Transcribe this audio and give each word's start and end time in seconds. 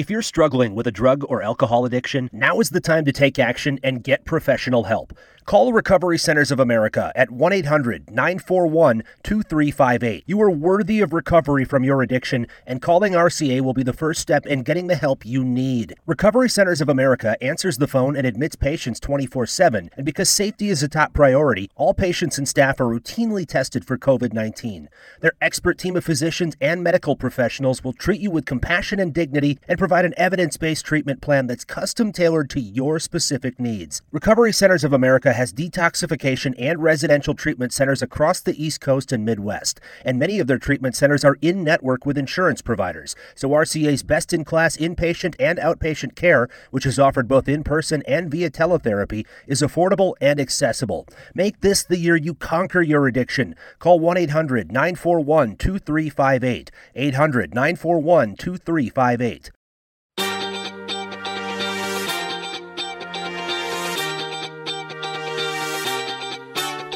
If 0.00 0.08
you're 0.08 0.22
struggling 0.22 0.74
with 0.74 0.86
a 0.86 0.90
drug 0.90 1.26
or 1.28 1.42
alcohol 1.42 1.84
addiction, 1.84 2.30
now 2.32 2.58
is 2.58 2.70
the 2.70 2.80
time 2.80 3.04
to 3.04 3.12
take 3.12 3.38
action 3.38 3.78
and 3.82 4.02
get 4.02 4.24
professional 4.24 4.84
help. 4.84 5.12
Call 5.50 5.72
Recovery 5.72 6.16
Centers 6.16 6.52
of 6.52 6.60
America 6.60 7.10
at 7.16 7.28
1 7.28 7.52
800 7.52 8.08
941 8.08 9.02
2358. 9.24 10.22
You 10.24 10.40
are 10.42 10.48
worthy 10.48 11.00
of 11.00 11.12
recovery 11.12 11.64
from 11.64 11.82
your 11.82 12.02
addiction, 12.02 12.46
and 12.68 12.80
calling 12.80 13.14
RCA 13.14 13.60
will 13.60 13.72
be 13.72 13.82
the 13.82 13.92
first 13.92 14.20
step 14.20 14.46
in 14.46 14.62
getting 14.62 14.86
the 14.86 14.94
help 14.94 15.26
you 15.26 15.42
need. 15.42 15.94
Recovery 16.06 16.48
Centers 16.48 16.80
of 16.80 16.88
America 16.88 17.36
answers 17.42 17.78
the 17.78 17.88
phone 17.88 18.14
and 18.14 18.28
admits 18.28 18.54
patients 18.54 19.00
24 19.00 19.46
7, 19.46 19.90
and 19.96 20.06
because 20.06 20.30
safety 20.30 20.68
is 20.68 20.84
a 20.84 20.88
top 20.88 21.12
priority, 21.14 21.68
all 21.74 21.94
patients 21.94 22.38
and 22.38 22.48
staff 22.48 22.78
are 22.78 22.84
routinely 22.84 23.44
tested 23.44 23.84
for 23.84 23.98
COVID 23.98 24.32
19. 24.32 24.88
Their 25.20 25.32
expert 25.40 25.78
team 25.78 25.96
of 25.96 26.04
physicians 26.04 26.54
and 26.60 26.80
medical 26.80 27.16
professionals 27.16 27.82
will 27.82 27.92
treat 27.92 28.20
you 28.20 28.30
with 28.30 28.46
compassion 28.46 29.00
and 29.00 29.12
dignity 29.12 29.58
and 29.66 29.80
provide 29.80 29.89
an 29.98 30.14
evidence 30.16 30.56
based 30.56 30.84
treatment 30.84 31.20
plan 31.20 31.46
that's 31.46 31.64
custom 31.64 32.12
tailored 32.12 32.48
to 32.50 32.60
your 32.60 32.98
specific 32.98 33.58
needs. 33.58 34.02
Recovery 34.12 34.52
Centers 34.52 34.84
of 34.84 34.92
America 34.92 35.32
has 35.32 35.52
detoxification 35.52 36.54
and 36.58 36.82
residential 36.82 37.34
treatment 37.34 37.72
centers 37.72 38.00
across 38.00 38.40
the 38.40 38.62
East 38.62 38.80
Coast 38.80 39.10
and 39.10 39.24
Midwest, 39.24 39.80
and 40.04 40.18
many 40.18 40.38
of 40.38 40.46
their 40.46 40.58
treatment 40.58 40.94
centers 40.94 41.24
are 41.24 41.36
in 41.42 41.64
network 41.64 42.06
with 42.06 42.16
insurance 42.16 42.62
providers. 42.62 43.16
So 43.34 43.50
RCA's 43.50 44.02
best 44.02 44.32
in 44.32 44.44
class 44.44 44.76
inpatient 44.76 45.34
and 45.40 45.58
outpatient 45.58 46.14
care, 46.14 46.48
which 46.70 46.86
is 46.86 46.98
offered 46.98 47.26
both 47.26 47.48
in 47.48 47.64
person 47.64 48.02
and 48.06 48.30
via 48.30 48.50
teletherapy, 48.50 49.26
is 49.46 49.60
affordable 49.60 50.14
and 50.20 50.38
accessible. 50.38 51.06
Make 51.34 51.60
this 51.60 51.82
the 51.82 51.98
year 51.98 52.16
you 52.16 52.34
conquer 52.34 52.82
your 52.82 53.06
addiction. 53.06 53.56
Call 53.78 53.98
1 53.98 54.16
800 54.16 54.70
941 54.70 55.56
2358. 55.56 56.70
800 56.94 57.54
941 57.54 58.36
2358. 58.36 59.50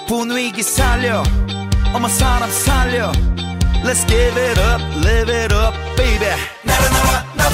분위기 0.08 0.64
살려 0.64 1.24
어머 1.94 2.08
사람 2.08 2.50
살려 2.50 3.12
Let's 3.84 4.06
give 4.08 4.38
it 4.38 4.60
up, 4.60 4.82
live 5.06 5.30
it 5.30 5.54
up, 5.54 5.74
baby 5.96 6.36
나라 6.64 6.90
나 6.90 7.50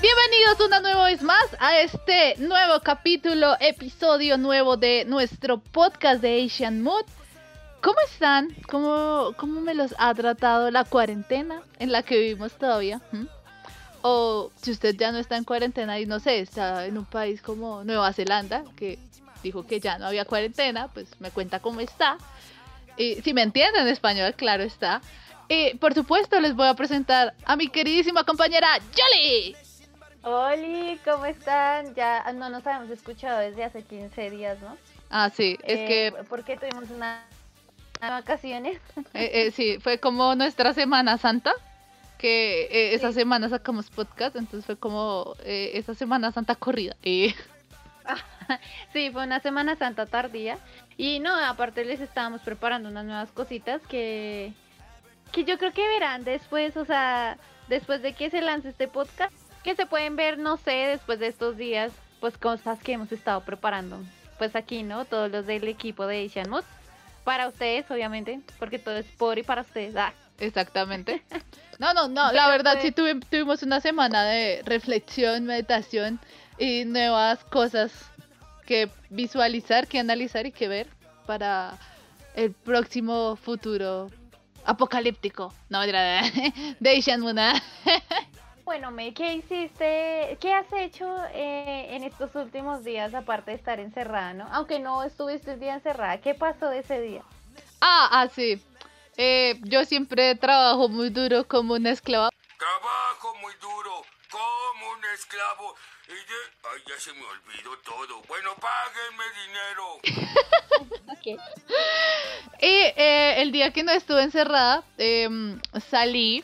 Bienvenidos 0.00 0.60
una 0.60 0.80
nueva 0.80 1.04
vez 1.04 1.22
más 1.22 1.44
a 1.58 1.78
este 1.80 2.34
nuevo 2.38 2.80
capítulo, 2.80 3.54
episodio 3.60 4.38
nuevo 4.38 4.76
de 4.76 5.04
nuestro 5.04 5.58
podcast 5.58 6.22
de 6.22 6.44
Asian 6.44 6.82
Mood. 6.82 7.04
¿Cómo 7.82 7.98
están? 8.10 8.48
¿Cómo, 8.68 9.34
cómo 9.36 9.60
me 9.60 9.74
los 9.74 9.94
ha 9.98 10.14
tratado 10.14 10.70
la 10.70 10.84
cuarentena 10.84 11.62
en 11.78 11.92
la 11.92 12.02
que 12.02 12.18
vivimos 12.18 12.52
todavía? 12.54 13.00
¿Mm? 13.12 13.26
O 14.02 14.50
si 14.60 14.70
usted 14.70 14.96
ya 14.96 15.12
no 15.12 15.18
está 15.18 15.36
en 15.36 15.44
cuarentena 15.44 16.00
y 16.00 16.06
no 16.06 16.18
sé, 16.18 16.40
está 16.40 16.86
en 16.86 16.96
un 16.96 17.04
país 17.04 17.42
como 17.42 17.84
Nueva 17.84 18.12
Zelanda, 18.12 18.64
que 18.76 18.98
dijo 19.45 19.65
que 19.65 19.79
ya 19.79 19.97
no 19.97 20.07
había 20.07 20.25
cuarentena, 20.25 20.89
pues 20.93 21.07
me 21.19 21.31
cuenta 21.31 21.59
cómo 21.59 21.79
está. 21.81 22.17
Y 22.97 23.15
si 23.21 23.33
me 23.33 23.41
entienden 23.41 23.83
en 23.83 23.87
español, 23.89 24.33
claro 24.35 24.63
está. 24.63 25.01
Y 25.47 25.75
por 25.75 25.93
supuesto 25.93 26.39
les 26.39 26.55
voy 26.55 26.67
a 26.67 26.73
presentar 26.73 27.33
a 27.45 27.55
mi 27.55 27.67
queridísima 27.69 28.23
compañera 28.23 28.67
Jolly. 28.95 29.55
Hola, 30.23 30.97
¿cómo 31.05 31.25
están? 31.25 31.93
Ya 31.93 32.23
no 32.33 32.49
nos 32.49 32.65
habíamos 32.65 32.89
escuchado 32.89 33.39
desde 33.39 33.63
hace 33.63 33.83
15 33.83 34.29
días, 34.31 34.57
¿no? 34.61 34.75
Ah, 35.09 35.29
sí, 35.29 35.57
es 35.63 35.79
Eh, 35.79 35.87
que 35.87 36.23
¿Por 36.23 36.43
qué 36.43 36.57
tuvimos 36.57 36.89
una, 36.89 37.23
unas 38.01 38.11
vacaciones? 38.11 38.79
eh, 39.13 39.29
eh, 39.33 39.51
sí, 39.51 39.77
fue 39.79 39.99
como 39.99 40.33
nuestra 40.35 40.73
Semana 40.73 41.17
Santa, 41.19 41.53
que 42.17 42.63
eh, 42.71 42.95
esa 42.95 43.09
Sí. 43.09 43.15
semana 43.19 43.49
sacamos 43.49 43.91
podcast, 43.91 44.35
entonces 44.35 44.65
fue 44.65 44.77
como 44.77 45.35
eh, 45.43 45.71
esa 45.75 45.93
Semana 45.93 46.31
Santa 46.31 46.55
corrida. 46.55 46.95
Sí, 48.93 49.09
fue 49.11 49.23
una 49.23 49.39
Semana 49.39 49.75
Santa 49.75 50.05
tardía. 50.05 50.57
Y 50.97 51.19
no, 51.19 51.35
aparte 51.35 51.83
les 51.85 51.99
estábamos 52.01 52.41
preparando 52.41 52.89
unas 52.89 53.05
nuevas 53.05 53.31
cositas 53.31 53.81
que, 53.87 54.53
que 55.31 55.43
yo 55.43 55.57
creo 55.57 55.73
que 55.73 55.87
verán 55.87 56.23
después, 56.23 56.77
o 56.77 56.85
sea, 56.85 57.37
después 57.67 58.01
de 58.01 58.13
que 58.13 58.29
se 58.29 58.41
lance 58.41 58.69
este 58.69 58.87
podcast, 58.87 59.33
que 59.63 59.75
se 59.75 59.85
pueden 59.85 60.15
ver, 60.15 60.37
no 60.37 60.57
sé, 60.57 60.71
después 60.71 61.19
de 61.19 61.27
estos 61.27 61.57
días, 61.57 61.91
pues 62.19 62.37
cosas 62.37 62.79
que 62.79 62.93
hemos 62.93 63.11
estado 63.11 63.41
preparando. 63.41 63.99
Pues 64.37 64.55
aquí, 64.55 64.83
¿no? 64.83 65.05
Todos 65.05 65.31
los 65.31 65.45
del 65.45 65.67
equipo 65.67 66.05
de 66.07 66.25
Asian 66.25 66.49
Mood. 66.49 66.63
Para 67.23 67.47
ustedes, 67.47 67.89
obviamente, 67.89 68.39
porque 68.59 68.77
todo 68.79 68.97
es 68.97 69.05
por 69.17 69.37
y 69.39 69.43
para 69.43 69.61
ustedes. 69.61 69.95
Ah. 69.95 70.13
exactamente. 70.39 71.23
No, 71.77 71.93
no, 71.93 72.07
no, 72.07 72.31
la 72.31 72.47
verdad 72.47 72.77
sí 72.81 72.91
tuvi- 72.93 73.21
tuvimos 73.29 73.61
una 73.61 73.81
semana 73.81 74.23
de 74.23 74.61
reflexión, 74.65 75.43
meditación 75.43 76.21
y 76.57 76.85
nuevas 76.85 77.43
cosas 77.45 77.91
que 78.65 78.89
visualizar, 79.09 79.87
que 79.87 79.99
analizar 79.99 80.45
y 80.45 80.51
que 80.51 80.67
ver 80.67 80.87
para 81.25 81.77
el 82.35 82.51
próximo 82.51 83.35
futuro 83.35 84.09
apocalíptico. 84.65 85.53
No, 85.69 85.81
de 85.85 86.97
Asian 86.97 87.21
Moon. 87.21 87.39
¿ah? 87.39 87.61
Bueno, 88.65 88.89
May, 88.89 89.13
¿qué 89.13 89.35
hiciste? 89.35 90.39
¿Qué 90.41 90.51
has 90.51 90.65
hecho 90.73 91.05
eh, 91.33 91.95
en 91.95 92.03
estos 92.03 92.33
últimos 92.33 92.83
días 92.83 93.13
aparte 93.13 93.51
de 93.51 93.57
estar 93.57 93.79
encerrada, 93.79 94.33
no? 94.33 94.47
Aunque 94.51 94.79
no 94.79 95.03
estuviste 95.03 95.53
el 95.53 95.59
día 95.59 95.75
encerrada, 95.75 96.19
¿qué 96.19 96.33
pasó 96.33 96.69
de 96.69 96.79
ese 96.79 96.99
día? 96.99 97.21
Ah, 97.79 98.09
ah, 98.11 98.27
sí. 98.27 98.59
Eh, 99.17 99.59
yo 99.65 99.85
siempre 99.85 100.33
trabajo 100.33 100.89
muy 100.89 101.11
duro 101.11 101.47
como 101.47 101.75
una 101.75 101.91
esclava. 101.91 102.29
Trabajo 102.57 103.35
muy 103.39 103.53
duro, 103.61 104.01
como 104.31 104.93
un 104.93 105.05
esclavo. 105.13 105.75
Y 106.07 106.11
de... 106.11 106.39
Ay, 106.71 106.81
ya 106.87 106.99
se 106.99 107.11
me 107.13 107.23
olvidó 107.23 107.77
todo. 107.83 108.21
Bueno, 108.27 108.55
páguenme 108.55 109.23
dinero. 109.45 109.99
Y 112.61 112.67
eh, 112.67 113.41
el 113.41 113.51
día 113.51 113.71
que 113.71 113.83
no 113.83 113.91
estuve 113.91 114.23
encerrada, 114.23 114.83
em, 114.97 115.59
salí. 115.89 116.43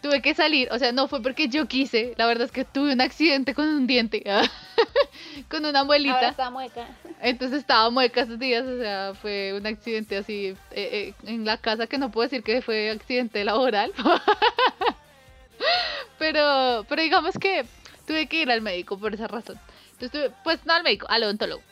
Tuve 0.00 0.22
que 0.22 0.32
salir, 0.34 0.68
o 0.70 0.78
sea, 0.78 0.92
no 0.92 1.08
fue 1.08 1.20
porque 1.20 1.48
yo 1.48 1.66
quise. 1.66 2.14
La 2.16 2.26
verdad 2.26 2.44
es 2.44 2.52
que 2.52 2.64
tuve 2.64 2.92
un 2.92 3.00
accidente 3.00 3.52
con 3.52 3.66
un 3.66 3.88
diente, 3.88 4.22
con 5.50 5.66
una 5.66 5.80
Ahora 5.80 5.84
muelita. 5.84 6.28
está 6.28 6.50
mueca. 6.50 6.86
Entonces 7.20 7.58
estaba 7.58 7.90
mueca 7.90 8.20
esos 8.20 8.38
días, 8.38 8.64
o 8.64 8.78
sea, 8.78 9.12
fue 9.20 9.54
un 9.54 9.66
accidente 9.66 10.16
así 10.16 10.54
eh, 10.70 10.70
eh, 10.70 11.14
en 11.24 11.44
la 11.44 11.56
casa 11.56 11.88
que 11.88 11.98
no 11.98 12.12
puedo 12.12 12.28
decir 12.28 12.44
que 12.44 12.62
fue 12.62 12.90
accidente 12.90 13.42
laboral. 13.44 13.92
pero, 16.18 16.86
pero 16.88 17.02
digamos 17.02 17.36
que 17.36 17.64
tuve 18.08 18.26
que 18.26 18.40
ir 18.40 18.50
al 18.50 18.62
médico 18.62 18.98
por 18.98 19.14
esa 19.14 19.28
razón. 19.28 19.60
Entonces 19.92 20.10
tuve, 20.10 20.32
pues 20.42 20.64
no 20.64 20.72
al 20.72 20.82
médico, 20.82 21.06
al 21.10 21.22
odontólogo, 21.22 21.62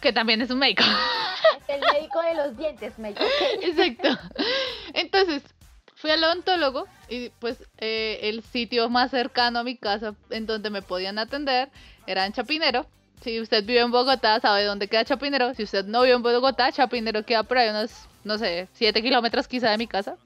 que 0.00 0.12
también 0.12 0.40
es 0.40 0.50
un 0.50 0.60
médico. 0.60 0.84
El 1.68 1.80
médico 1.92 2.22
de 2.22 2.34
los 2.34 2.56
dientes. 2.56 2.92
¿ok? 2.96 3.20
Exacto. 3.62 4.08
Entonces, 4.94 5.42
fui 5.96 6.10
al 6.12 6.22
odontólogo 6.22 6.86
y 7.08 7.30
pues 7.40 7.58
eh, 7.78 8.20
el 8.22 8.44
sitio 8.44 8.88
más 8.88 9.10
cercano 9.10 9.58
a 9.58 9.64
mi 9.64 9.76
casa 9.76 10.14
en 10.30 10.46
donde 10.46 10.70
me 10.70 10.82
podían 10.82 11.18
atender 11.18 11.68
era 12.06 12.24
en 12.24 12.32
Chapinero. 12.32 12.86
Si 13.22 13.40
usted 13.40 13.64
vive 13.64 13.80
en 13.80 13.90
Bogotá, 13.90 14.38
sabe 14.38 14.64
dónde 14.64 14.86
queda 14.86 15.04
Chapinero. 15.04 15.54
Si 15.54 15.64
usted 15.64 15.84
no 15.86 16.02
vive 16.02 16.14
en 16.14 16.22
Bogotá, 16.22 16.70
Chapinero 16.70 17.24
queda 17.24 17.42
por 17.42 17.58
ahí 17.58 17.70
unos, 17.70 17.90
no 18.22 18.38
sé, 18.38 18.68
7 18.74 19.02
kilómetros 19.02 19.48
quizá 19.48 19.70
de 19.70 19.78
mi 19.78 19.88
casa. 19.88 20.16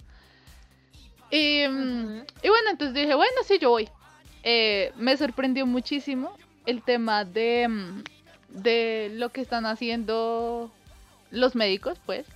Y, 1.31 1.67
mm, 1.67 2.25
y 2.43 2.49
bueno, 2.49 2.71
entonces 2.71 2.95
dije, 2.95 3.15
bueno, 3.15 3.37
sí, 3.47 3.59
yo 3.59 3.71
voy. 3.71 3.89
Eh, 4.43 4.93
me 4.97 5.17
sorprendió 5.17 5.67
muchísimo 5.67 6.33
el 6.67 6.83
tema 6.83 7.25
de, 7.25 7.69
mm, 7.69 8.05
de 8.63 9.11
lo 9.15 9.31
que 9.31 9.41
están 9.41 9.67
haciendo 9.67 10.71
los 11.31 11.55
médicos, 11.55 11.99
pues, 12.07 12.27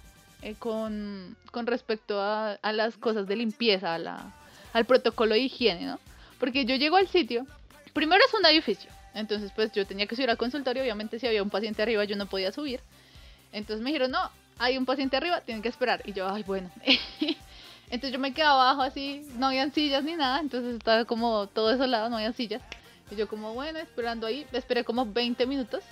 eh, 0.43 0.55
con, 0.59 1.37
con 1.51 1.67
respecto 1.67 2.21
a, 2.21 2.53
a 2.53 2.73
las 2.73 2.97
cosas 2.97 3.27
de 3.27 3.37
limpieza, 3.37 3.95
a 3.95 3.99
la, 3.99 4.35
al 4.73 4.85
protocolo 4.85 5.35
de 5.35 5.41
higiene, 5.41 5.87
¿no? 5.87 5.99
Porque 6.39 6.65
yo 6.65 6.77
llego 6.77 6.97
al 6.97 7.09
sitio, 7.09 7.47
primero 7.93 8.23
es 8.27 8.35
un 8.35 8.45
edificio, 8.47 8.91
entonces 9.15 9.53
pues 9.55 9.73
yo 9.73 9.87
tenía 9.87 10.07
que 10.07 10.17
subir 10.17 10.31
al 10.31 10.37
consultorio, 10.37 10.83
obviamente 10.83 11.19
si 11.19 11.27
había 11.27 11.43
un 11.43 11.51
paciente 11.51 11.83
arriba 11.83 12.05
yo 12.05 12.17
no 12.17 12.27
podía 12.27 12.53
subir. 12.53 12.81
Entonces 13.53 13.83
me 13.83 13.91
dijeron, 13.91 14.11
no, 14.11 14.31
hay 14.59 14.77
un 14.77 14.85
paciente 14.85 15.17
arriba, 15.17 15.41
tienen 15.41 15.63
que 15.63 15.69
esperar. 15.69 16.03
Y 16.05 16.13
yo, 16.13 16.29
ay, 16.29 16.43
bueno. 16.43 16.71
entonces 17.95 18.13
yo 18.13 18.19
me 18.19 18.35
quedaba 18.35 18.71
abajo 18.71 18.83
así, 18.83 19.27
no 19.37 19.47
habían 19.47 19.73
sillas 19.73 20.03
ni 20.03 20.17
nada, 20.17 20.41
entonces 20.41 20.75
estaba 20.75 21.05
como 21.05 21.47
todo 21.47 21.69
desolado, 21.69 22.09
no 22.11 22.17
había 22.17 22.33
sillas. 22.33 22.61
Y 23.11 23.17
yo 23.17 23.29
como, 23.29 23.55
bueno, 23.55 23.79
esperando 23.79 24.27
ahí, 24.27 24.47
esperé 24.53 24.85
como 24.85 25.07
20 25.07 25.47
minutos. 25.47 25.83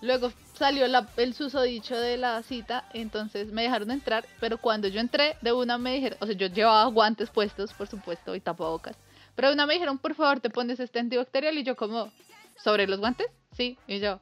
Luego 0.00 0.32
salió 0.54 0.84
el 0.84 1.34
susodicho 1.34 1.96
de 1.96 2.16
la 2.16 2.42
cita, 2.42 2.84
entonces 2.92 3.52
me 3.52 3.62
dejaron 3.62 3.92
entrar, 3.92 4.26
pero 4.40 4.58
cuando 4.58 4.88
yo 4.88 4.98
entré, 4.98 5.36
de 5.42 5.52
una 5.52 5.78
me 5.78 5.94
dijeron, 5.94 6.18
o 6.20 6.26
sea, 6.26 6.34
yo 6.34 6.48
llevaba 6.48 6.86
guantes 6.86 7.30
puestos, 7.30 7.72
por 7.72 7.86
supuesto, 7.86 8.34
y 8.34 8.40
tapabocas. 8.40 8.96
Pero 9.36 9.48
de 9.48 9.54
una 9.54 9.66
me 9.66 9.74
dijeron, 9.74 9.98
por 9.98 10.16
favor, 10.16 10.40
te 10.40 10.50
pones 10.50 10.80
este 10.80 10.98
antibacterial, 10.98 11.56
y 11.56 11.62
yo 11.62 11.76
como, 11.76 12.10
¿sobre 12.56 12.88
los 12.88 12.98
guantes? 12.98 13.28
Sí, 13.56 13.78
y 13.86 14.00
yo, 14.00 14.20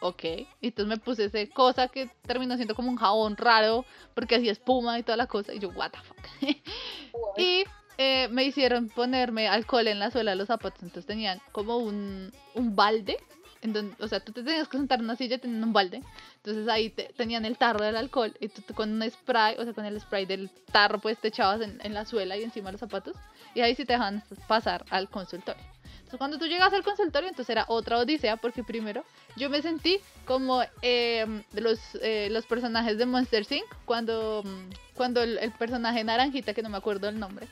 ok. 0.00 0.24
Y 0.60 0.68
entonces 0.68 0.86
me 0.88 0.96
puse 0.98 1.24
esa 1.24 1.38
cosa 1.54 1.88
que 1.88 2.08
terminó 2.26 2.56
siendo 2.56 2.74
como 2.74 2.90
un 2.90 2.96
jabón 2.96 3.36
raro, 3.36 3.84
porque 4.14 4.36
hacía 4.36 4.52
espuma 4.52 4.98
y 4.98 5.02
toda 5.02 5.16
la 5.16 5.26
cosa, 5.26 5.52
y 5.54 5.58
yo, 5.58 5.68
what 5.70 5.90
the 5.92 5.98
fuck. 5.98 6.18
y 7.38 7.64
eh, 7.98 8.28
me 8.28 8.44
hicieron 8.44 8.88
ponerme 8.88 9.48
alcohol 9.48 9.86
en 9.88 9.98
la 9.98 10.10
suela 10.10 10.30
de 10.32 10.36
los 10.36 10.48
zapatos. 10.48 10.82
Entonces 10.82 11.06
tenían 11.06 11.40
como 11.52 11.78
un, 11.78 12.32
un 12.54 12.74
balde. 12.76 13.18
En 13.62 13.74
donde, 13.74 13.94
o 14.02 14.08
sea, 14.08 14.20
tú 14.20 14.32
te 14.32 14.42
tenías 14.42 14.68
que 14.68 14.78
sentar 14.78 15.00
en 15.00 15.04
una 15.04 15.16
silla 15.16 15.36
teniendo 15.36 15.66
un 15.66 15.74
balde. 15.74 16.02
Entonces 16.36 16.66
ahí 16.68 16.88
te- 16.88 17.12
tenían 17.14 17.44
el 17.44 17.58
tarro 17.58 17.84
del 17.84 17.94
alcohol. 17.96 18.34
Y 18.40 18.48
tú, 18.48 18.62
tú 18.62 18.72
con 18.72 18.90
un 18.90 19.10
spray, 19.10 19.56
o 19.58 19.64
sea, 19.64 19.74
con 19.74 19.84
el 19.84 20.00
spray 20.00 20.24
del 20.24 20.48
tarro, 20.72 20.98
pues 20.98 21.18
te 21.18 21.28
echabas 21.28 21.60
en, 21.60 21.78
en 21.84 21.92
la 21.92 22.06
suela 22.06 22.38
y 22.38 22.42
encima 22.42 22.68
de 22.68 22.72
los 22.72 22.80
zapatos. 22.80 23.16
Y 23.54 23.60
ahí 23.60 23.74
sí 23.74 23.84
te 23.84 23.92
dejan 23.92 24.22
pasar 24.48 24.86
al 24.88 25.10
consultorio. 25.10 25.62
Entonces 26.10 26.18
cuando 26.18 26.38
tú 26.38 26.46
llegas 26.46 26.72
al 26.72 26.82
consultorio, 26.82 27.28
entonces 27.28 27.50
era 27.50 27.66
otra 27.68 27.98
odisea. 27.98 28.36
Porque 28.36 28.64
primero 28.64 29.04
yo 29.36 29.48
me 29.48 29.62
sentí 29.62 30.00
como 30.24 30.60
eh, 30.82 31.24
los, 31.52 31.78
eh, 32.02 32.26
los 32.32 32.46
personajes 32.46 32.98
de 32.98 33.06
Monster 33.06 33.46
Inc. 33.48 33.64
Cuando, 33.84 34.42
mm, 34.44 34.94
cuando 34.96 35.22
el, 35.22 35.38
el 35.38 35.52
personaje 35.52 36.02
naranjita, 36.02 36.52
que 36.52 36.62
no 36.62 36.68
me 36.68 36.78
acuerdo 36.78 37.08
el 37.08 37.20
nombre, 37.20 37.46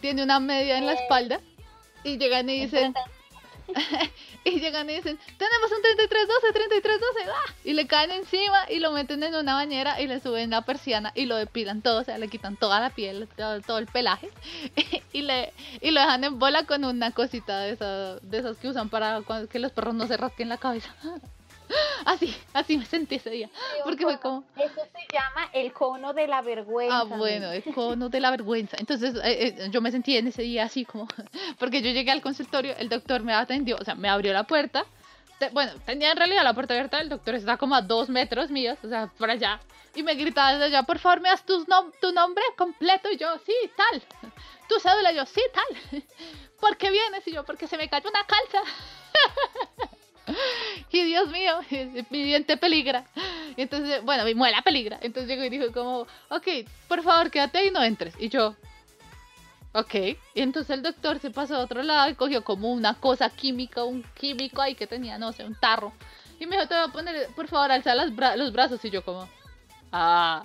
tiene 0.00 0.22
una 0.22 0.38
media 0.38 0.78
en 0.78 0.86
la 0.86 0.92
espalda. 0.92 1.40
Y 2.04 2.16
llegan 2.16 2.48
y 2.48 2.60
dicen, 2.60 2.94
y 4.44 4.60
llegan 4.60 4.88
y 4.88 4.94
dicen, 4.94 5.18
tenemos 5.38 5.72
un 5.72 5.82
3312, 5.82 6.52
3312, 6.52 7.30
¡ah! 7.30 7.54
Y 7.64 7.72
le 7.72 7.88
caen 7.88 8.12
encima 8.12 8.66
y 8.70 8.78
lo 8.78 8.92
meten 8.92 9.22
en 9.24 9.34
una 9.34 9.54
bañera 9.54 10.00
y 10.00 10.06
le 10.06 10.20
suben 10.20 10.50
la 10.50 10.62
persiana 10.62 11.10
y 11.16 11.24
lo 11.26 11.34
depilan 11.34 11.82
todo, 11.82 12.02
o 12.02 12.04
sea, 12.04 12.18
le 12.18 12.28
quitan 12.28 12.56
toda 12.56 12.78
la 12.78 12.90
piel, 12.90 13.28
todo, 13.36 13.60
todo 13.62 13.78
el 13.78 13.86
pelaje 13.86 14.30
y, 15.18 15.22
le, 15.22 15.52
y 15.80 15.90
lo 15.90 16.00
dejan 16.00 16.24
en 16.24 16.38
bola 16.38 16.64
con 16.64 16.84
una 16.84 17.10
cosita 17.12 17.60
de, 17.60 17.70
esa- 17.72 18.16
de 18.20 18.38
esas 18.38 18.56
que 18.58 18.68
usan 18.68 18.88
para 18.88 19.22
que 19.50 19.58
los 19.58 19.72
perros 19.72 19.94
no 19.94 20.06
se 20.06 20.16
rasquen 20.16 20.48
la 20.48 20.58
cabeza. 20.58 20.94
Así, 22.04 22.32
así 22.52 22.78
me 22.78 22.84
sentí 22.86 23.16
ese 23.16 23.28
día. 23.30 23.50
Porque 23.82 24.04
fue 24.04 24.20
como, 24.20 24.44
Eso 24.56 24.74
se 24.76 25.12
llama 25.12 25.50
el 25.52 25.72
cono 25.72 26.12
de 26.12 26.28
la 26.28 26.40
vergüenza. 26.40 27.00
Ah, 27.00 27.02
bueno, 27.04 27.50
es 27.50 27.64
cono 27.74 28.08
de 28.08 28.20
la 28.20 28.30
vergüenza. 28.30 28.76
Entonces 28.78 29.16
eh, 29.24 29.48
eh, 29.58 29.68
yo 29.72 29.80
me 29.80 29.90
sentí 29.90 30.16
en 30.16 30.28
ese 30.28 30.42
día 30.42 30.62
así 30.64 30.84
como, 30.84 31.08
porque 31.58 31.82
yo 31.82 31.90
llegué 31.90 32.12
al 32.12 32.22
consultorio, 32.22 32.76
el 32.78 32.88
doctor 32.88 33.22
me 33.24 33.32
atendió, 33.34 33.76
o 33.80 33.84
sea, 33.84 33.96
me 33.96 34.08
abrió 34.08 34.32
la 34.32 34.44
puerta. 34.44 34.84
Bueno, 35.52 35.72
tenía 35.84 36.12
en 36.12 36.16
realidad 36.16 36.42
la 36.44 36.54
puerta 36.54 36.74
abierta, 36.74 36.98
el 37.00 37.08
doctor 37.08 37.34
está 37.34 37.56
como 37.56 37.74
a 37.74 37.82
dos 37.82 38.08
metros 38.08 38.50
míos, 38.50 38.78
o 38.82 38.88
sea, 38.88 39.08
por 39.18 39.30
allá. 39.30 39.60
Y 39.94 40.02
me 40.02 40.14
gritaba 40.14 40.52
desde 40.52 40.64
allá, 40.66 40.82
por 40.82 40.98
favor, 40.98 41.20
me 41.20 41.28
das 41.28 41.44
tu, 41.44 41.64
nom- 41.66 41.92
tu 42.00 42.12
nombre 42.12 42.42
completo. 42.56 43.10
Y 43.10 43.16
yo, 43.16 43.28
sí, 43.44 43.52
tal. 43.76 44.02
Tu 44.68 44.78
cédula, 44.80 45.12
yo, 45.12 45.24
sí, 45.26 45.40
tal. 45.54 46.02
¿Por 46.60 46.76
qué 46.76 46.90
vienes? 46.90 47.26
Y 47.26 47.32
yo, 47.32 47.44
porque 47.44 47.66
se 47.66 47.76
me 47.76 47.88
cayó 47.88 48.08
una 48.10 48.24
calza. 48.26 48.62
Y 50.90 51.04
Dios 51.04 51.28
mío, 51.28 51.60
mi 52.10 52.24
diente 52.24 52.56
peligra. 52.56 53.04
Y 53.56 53.62
entonces, 53.62 54.02
bueno, 54.02 54.24
mi 54.24 54.34
muela 54.34 54.60
peligra. 54.62 54.98
Entonces 55.00 55.28
llegó 55.28 55.44
y 55.44 55.50
dijo 55.50 55.72
como, 55.72 56.00
ok, 56.30 56.46
por 56.88 57.02
favor, 57.02 57.30
quédate 57.30 57.64
y 57.66 57.70
no 57.70 57.82
entres. 57.82 58.14
Y 58.18 58.28
yo, 58.28 58.56
ok. 59.78 59.94
Y 60.34 60.40
entonces 60.42 60.70
el 60.70 60.82
doctor 60.82 61.18
se 61.20 61.30
pasó 61.30 61.56
a 61.56 61.60
otro 61.60 61.82
lado 61.82 62.10
y 62.10 62.14
cogió 62.14 62.42
como 62.42 62.72
una 62.72 62.94
cosa 62.94 63.30
química, 63.30 63.84
un 63.84 64.02
químico 64.18 64.60
ahí 64.62 64.74
que 64.74 64.86
tenía, 64.86 65.18
no 65.18 65.32
sé, 65.32 65.44
un 65.44 65.54
tarro. 65.54 65.92
Y 66.38 66.46
me 66.46 66.56
dijo, 66.56 66.68
te 66.68 66.74
voy 66.74 66.84
a 66.84 66.88
poner, 66.88 67.28
por 67.34 67.48
favor, 67.48 67.70
alza 67.72 67.94
las 67.94 68.10
bra- 68.10 68.36
los 68.36 68.52
brazos. 68.52 68.84
Y 68.84 68.90
yo 68.90 69.04
como, 69.04 69.28
ah. 69.92 70.42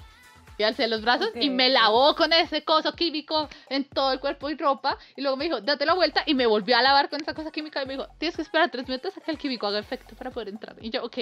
Y 0.58 0.64
alcé 0.64 0.88
los 0.88 1.02
brazos 1.02 1.30
y 1.36 1.50
me 1.50 1.70
lavó 1.70 2.14
con 2.16 2.32
ese 2.34 2.64
coso 2.64 2.94
químico 2.94 3.50
en 3.70 3.84
todo 3.86 4.12
el 4.12 4.20
cuerpo 4.20 4.48
y 4.50 4.56
ropa. 4.56 4.96
Y 5.16 5.22
luego 5.22 5.36
me 5.36 5.46
dijo, 5.46 5.60
date 5.60 5.88
la 5.88 5.96
vuelta. 5.96 6.22
Y 6.28 6.36
me 6.36 6.46
volvió 6.46 6.78
a 6.78 6.84
lavar 6.84 7.10
con 7.10 7.20
esa 7.20 7.34
cosa 7.34 7.52
química. 7.52 7.82
Y 7.82 7.88
me 7.88 7.94
dijo, 7.94 8.08
tienes 8.20 8.36
que 8.36 8.44
esperar 8.44 8.70
tres 8.70 8.88
minutos 8.88 9.18
a 9.18 9.22
que 9.22 9.32
el 9.32 9.40
químico 9.40 9.66
haga 9.66 9.80
efecto 9.80 10.16
para 10.16 10.30
poder 10.30 10.50
entrar. 10.50 10.76
Y 10.80 10.92
yo, 10.92 11.04
ok, 11.04 11.18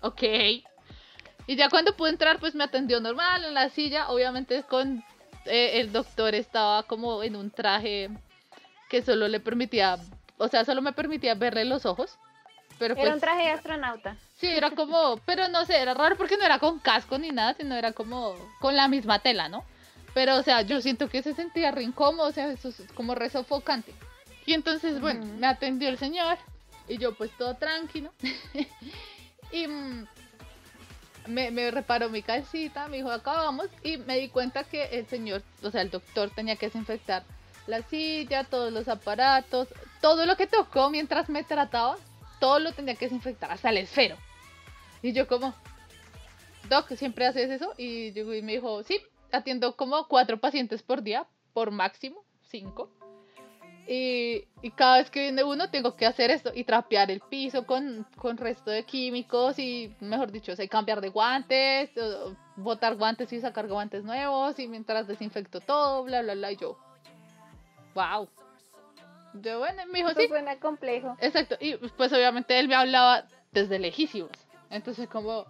ok. 0.00 0.22
Y 1.46 1.56
ya 1.56 1.68
cuando 1.68 1.94
pude 1.94 2.10
entrar, 2.10 2.40
pues 2.40 2.54
me 2.56 2.64
atendió 2.64 3.00
normal 3.00 3.44
en 3.44 3.54
la 3.54 3.68
silla. 3.68 4.08
Obviamente 4.08 4.64
con 4.64 5.04
eh, 5.46 5.80
el 5.80 5.92
doctor 5.92 6.34
estaba 6.34 6.82
como 6.84 7.22
en 7.22 7.36
un 7.36 7.50
traje 7.50 8.10
que 8.88 9.02
solo 9.02 9.28
le 9.28 9.40
permitía, 9.40 9.98
o 10.38 10.48
sea, 10.48 10.64
solo 10.64 10.82
me 10.82 10.92
permitía 10.92 11.34
verle 11.34 11.64
los 11.64 11.86
ojos. 11.86 12.18
Pero 12.78 12.94
pues, 12.94 13.06
Era 13.06 13.14
un 13.14 13.20
traje 13.20 13.42
de 13.42 13.50
astronauta. 13.50 14.16
Sí, 14.36 14.48
era 14.48 14.70
como, 14.70 15.18
pero 15.24 15.48
no 15.48 15.64
sé, 15.64 15.80
era 15.80 15.94
raro 15.94 16.16
porque 16.16 16.36
no 16.36 16.44
era 16.44 16.58
con 16.58 16.80
casco 16.80 17.18
ni 17.18 17.30
nada, 17.30 17.54
sino 17.54 17.76
era 17.76 17.92
como 17.92 18.34
con 18.60 18.74
la 18.74 18.88
misma 18.88 19.20
tela, 19.20 19.48
¿no? 19.48 19.64
Pero, 20.12 20.36
o 20.36 20.42
sea, 20.42 20.62
yo 20.62 20.80
siento 20.80 21.08
que 21.08 21.22
se 21.22 21.34
sentía 21.34 21.70
re 21.70 21.82
incómodo, 21.82 22.28
o 22.28 22.32
sea, 22.32 22.50
eso 22.50 22.68
es 22.68 22.82
como 22.94 23.14
re 23.14 23.30
sofocante. 23.30 23.92
Y 24.46 24.52
entonces, 24.54 25.00
bueno, 25.00 25.24
me 25.24 25.46
atendió 25.46 25.88
el 25.88 25.98
señor 25.98 26.38
y 26.88 26.98
yo 26.98 27.14
pues 27.14 27.30
todo 27.36 27.54
tranquilo. 27.54 28.12
y 29.52 29.66
mm, 29.66 30.06
me, 31.26 31.50
me 31.50 31.70
reparó 31.70 32.08
mi 32.10 32.22
calcita, 32.22 32.88
me 32.88 32.98
dijo, 32.98 33.10
acá 33.10 33.32
vamos, 33.32 33.68
y 33.82 33.96
me 33.98 34.18
di 34.18 34.28
cuenta 34.28 34.64
que 34.64 34.84
el 34.86 35.06
señor, 35.06 35.42
o 35.62 35.70
sea, 35.70 35.82
el 35.82 35.90
doctor 35.90 36.30
tenía 36.30 36.56
que 36.56 36.66
desinfectar 36.66 37.24
la 37.66 37.82
silla, 37.82 38.44
todos 38.44 38.72
los 38.72 38.88
aparatos, 38.88 39.68
todo 40.00 40.26
lo 40.26 40.36
que 40.36 40.46
tocó 40.46 40.90
mientras 40.90 41.28
me 41.28 41.44
trataba, 41.44 41.96
todo 42.40 42.58
lo 42.58 42.72
tenía 42.72 42.94
que 42.94 43.06
desinfectar, 43.06 43.50
hasta 43.50 43.70
el 43.70 43.78
esfero. 43.78 44.16
Y 45.02 45.12
yo 45.12 45.26
como, 45.26 45.54
Doc, 46.68 46.92
¿siempre 46.94 47.26
haces 47.26 47.50
eso? 47.50 47.72
Y, 47.76 48.12
yo, 48.12 48.32
y 48.34 48.42
me 48.42 48.52
dijo, 48.52 48.82
sí, 48.82 49.00
atiendo 49.32 49.76
como 49.76 50.06
cuatro 50.08 50.38
pacientes 50.38 50.82
por 50.82 51.02
día, 51.02 51.26
por 51.52 51.70
máximo, 51.70 52.24
cinco. 52.42 52.90
Y, 53.86 54.44
y 54.62 54.70
cada 54.70 54.98
vez 54.98 55.10
que 55.10 55.20
viene 55.20 55.44
uno 55.44 55.68
tengo 55.68 55.94
que 55.94 56.06
hacer 56.06 56.30
esto 56.30 56.50
y 56.54 56.64
trapear 56.64 57.10
el 57.10 57.20
piso 57.20 57.66
con, 57.66 58.06
con 58.16 58.38
resto 58.38 58.70
de 58.70 58.84
químicos 58.84 59.58
y, 59.58 59.94
mejor 60.00 60.32
dicho, 60.32 60.52
o 60.52 60.56
sea, 60.56 60.66
cambiar 60.68 61.00
de 61.00 61.10
guantes, 61.10 61.90
botar 62.56 62.96
guantes 62.96 63.32
y 63.32 63.40
sacar 63.40 63.68
guantes 63.68 64.04
nuevos 64.04 64.58
y 64.58 64.66
mientras 64.68 65.06
desinfecto 65.06 65.60
todo, 65.60 66.04
bla, 66.04 66.22
bla, 66.22 66.34
bla. 66.34 66.52
Y 66.52 66.56
yo, 66.56 66.78
wow. 67.94 68.28
Yo, 69.34 69.58
bueno, 69.58 69.82
me 69.86 69.98
dijo, 69.98 70.10
Eso 70.10 70.20
sí, 70.20 70.28
suena 70.28 70.58
complejo. 70.58 71.16
Exacto, 71.20 71.56
y 71.60 71.74
pues 71.76 72.12
obviamente 72.12 72.58
él 72.58 72.68
me 72.68 72.76
hablaba 72.76 73.26
desde 73.52 73.78
lejísimos. 73.78 74.30
Entonces 74.70 75.08
como 75.08 75.46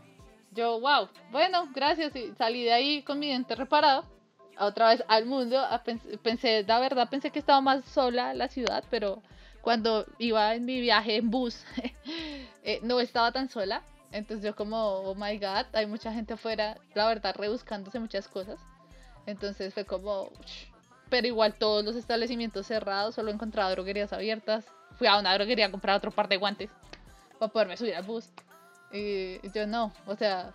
yo, 0.53 0.81
wow, 0.81 1.09
bueno, 1.31 1.69
gracias 1.75 2.15
y 2.17 2.33
salí 2.35 2.65
de 2.65 2.73
ahí 2.73 3.03
con 3.03 3.19
mi 3.19 3.27
diente 3.27 3.55
reparado. 3.55 4.05
Otra 4.59 4.89
vez 4.89 5.05
al 5.09 5.27
mundo, 5.27 5.61
pensé, 6.23 6.65
la 6.67 6.79
verdad 6.79 7.09
pensé 7.09 7.31
que 7.31 7.39
estaba 7.39 7.61
más 7.61 7.85
sola 7.85 8.35
la 8.35 8.49
ciudad, 8.49 8.85
pero 8.91 9.23
cuando 9.61 10.07
iba 10.19 10.55
en 10.55 10.65
mi 10.65 10.81
viaje 10.81 11.17
en 11.17 11.31
bus 11.31 11.65
eh, 12.63 12.81
no 12.83 13.01
estaba 13.01 13.33
tan 13.33 13.49
sola. 13.49 13.83
Entonces 14.13 14.45
yo 14.45 14.55
como, 14.55 14.77
oh 14.77 15.15
my 15.17 15.39
god, 15.39 15.67
hay 15.73 15.87
mucha 15.87 16.13
gente 16.13 16.35
afuera, 16.35 16.77
la 16.95 17.09
verdad, 17.09 17.35
rebuscándose 17.37 17.99
muchas 17.99 18.29
cosas. 18.29 18.61
Entonces 19.27 19.75
fue 19.75 19.85
como, 19.85 20.31
pero 21.11 21.27
igual 21.27 21.55
todos 21.55 21.85
los 21.85 21.97
establecimientos 21.97 22.67
cerrados, 22.67 23.17
solo 23.17 23.33
encontraba 23.33 23.73
droguerías 23.73 24.13
abiertas. 24.13 24.67
Fui 24.99 25.09
a 25.09 25.19
una 25.19 25.35
droguería 25.35 25.67
a 25.67 25.71
comprar 25.73 25.97
otro 25.97 26.13
par 26.13 26.29
de 26.29 26.37
guantes 26.37 26.71
para 27.41 27.53
poderme 27.53 27.77
subir 27.77 27.97
al 27.97 28.05
bus. 28.05 28.29
Y 28.93 29.41
yo 29.51 29.67
no, 29.67 29.93
o 30.07 30.15
sea, 30.15 30.53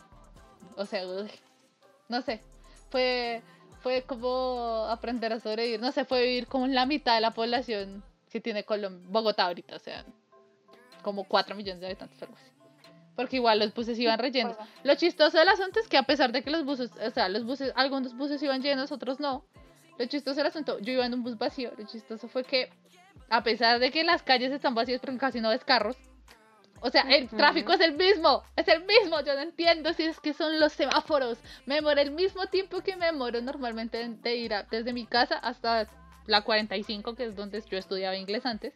o 0.77 0.85
sea, 0.85 1.01
no 2.07 2.21
sé, 2.21 2.41
fue, 2.89 3.41
fue 3.81 4.03
como 4.03 4.85
aprender 4.89 5.33
a 5.33 5.39
sobrevivir, 5.39 5.79
no 5.79 5.91
sé, 5.91 6.05
fue 6.05 6.23
vivir 6.23 6.47
como 6.47 6.65
en 6.65 6.75
la 6.75 6.85
mitad 6.85 7.15
de 7.15 7.21
la 7.21 7.31
población 7.31 8.03
que 8.31 8.39
tiene 8.39 8.63
Colom 8.63 9.11
Bogotá 9.11 9.45
ahorita, 9.45 9.75
o 9.75 9.79
sea, 9.79 10.05
como 11.01 11.23
4 11.23 11.55
millones 11.55 11.81
de 11.81 11.87
habitantes, 11.87 12.21
algo 12.21 12.35
así. 12.35 12.51
Porque 13.15 13.37
igual 13.37 13.59
los 13.59 13.73
buses 13.73 13.99
iban 13.99 14.19
rellenos. 14.19 14.55
Lo 14.83 14.95
chistoso 14.95 15.37
del 15.37 15.49
asunto 15.49 15.79
es 15.79 15.87
que 15.87 15.97
a 15.97 16.03
pesar 16.03 16.31
de 16.31 16.41
que 16.41 16.51
los 16.51 16.63
buses, 16.63 16.91
o 17.05 17.11
sea, 17.11 17.27
los 17.27 17.43
buses, 17.43 17.73
algunos 17.75 18.15
buses 18.15 18.41
iban 18.43 18.61
llenos, 18.61 18.91
otros 18.91 19.19
no. 19.19 19.45
Lo 19.97 20.05
chistoso 20.05 20.37
del 20.37 20.47
asunto, 20.47 20.79
yo 20.79 20.93
iba 20.93 21.05
en 21.05 21.13
un 21.13 21.23
bus 21.23 21.37
vacío, 21.37 21.71
lo 21.77 21.85
chistoso 21.85 22.29
fue 22.29 22.43
que 22.43 22.69
a 23.29 23.43
pesar 23.43 23.79
de 23.79 23.91
que 23.91 24.03
las 24.03 24.23
calles 24.23 24.51
están 24.51 24.73
vacías 24.73 25.01
porque 25.01 25.17
casi 25.17 25.41
no 25.41 25.49
ves 25.49 25.65
carros, 25.65 25.97
o 26.81 26.89
sea, 26.89 27.01
el 27.03 27.27
tráfico 27.29 27.73
es 27.73 27.81
el 27.81 27.93
mismo, 27.95 28.43
es 28.55 28.67
el 28.67 28.83
mismo, 28.85 29.19
yo 29.21 29.33
no 29.35 29.41
entiendo 29.41 29.93
si 29.93 30.03
es 30.03 30.19
que 30.19 30.33
son 30.33 30.59
los 30.59 30.73
semáforos. 30.73 31.37
Me 31.65 31.75
demoré 31.75 32.01
el 32.03 32.11
mismo 32.11 32.47
tiempo 32.47 32.81
que 32.81 32.95
me 32.95 33.07
demoro 33.07 33.41
normalmente 33.41 34.07
de- 34.09 34.35
ir 34.35 34.53
a- 34.53 34.63
desde 34.63 34.93
mi 34.93 35.05
casa 35.05 35.35
hasta 35.37 35.87
la 36.25 36.41
45, 36.41 37.15
que 37.15 37.25
es 37.25 37.35
donde 37.35 37.61
yo 37.69 37.77
estudiaba 37.77 38.15
inglés 38.15 38.45
antes. 38.45 38.73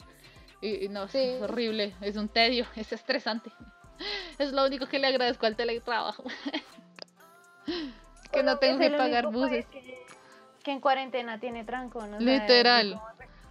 Y, 0.61 0.85
y 0.85 0.89
no, 0.89 1.07
Sí. 1.07 1.19
es 1.19 1.41
horrible, 1.41 1.93
es 2.01 2.15
un 2.15 2.29
tedio, 2.29 2.65
es 2.75 2.91
estresante. 2.93 3.51
Es 4.39 4.51
lo 4.51 4.65
único 4.65 4.87
que 4.87 4.97
le 4.99 5.07
agradezco 5.07 5.45
al 5.45 5.55
teletrabajo. 5.55 6.23
que 8.31 8.43
no 8.43 8.57
tengo 8.57 8.79
que 8.79 8.89
pagar 8.91 9.27
buses. 9.31 9.65
Que, 9.67 10.03
que 10.63 10.71
en 10.71 10.79
cuarentena 10.79 11.39
tiene 11.39 11.63
trancón. 11.63 12.15
o 12.15 12.19
sea, 12.19 12.19
Literal. 12.19 12.99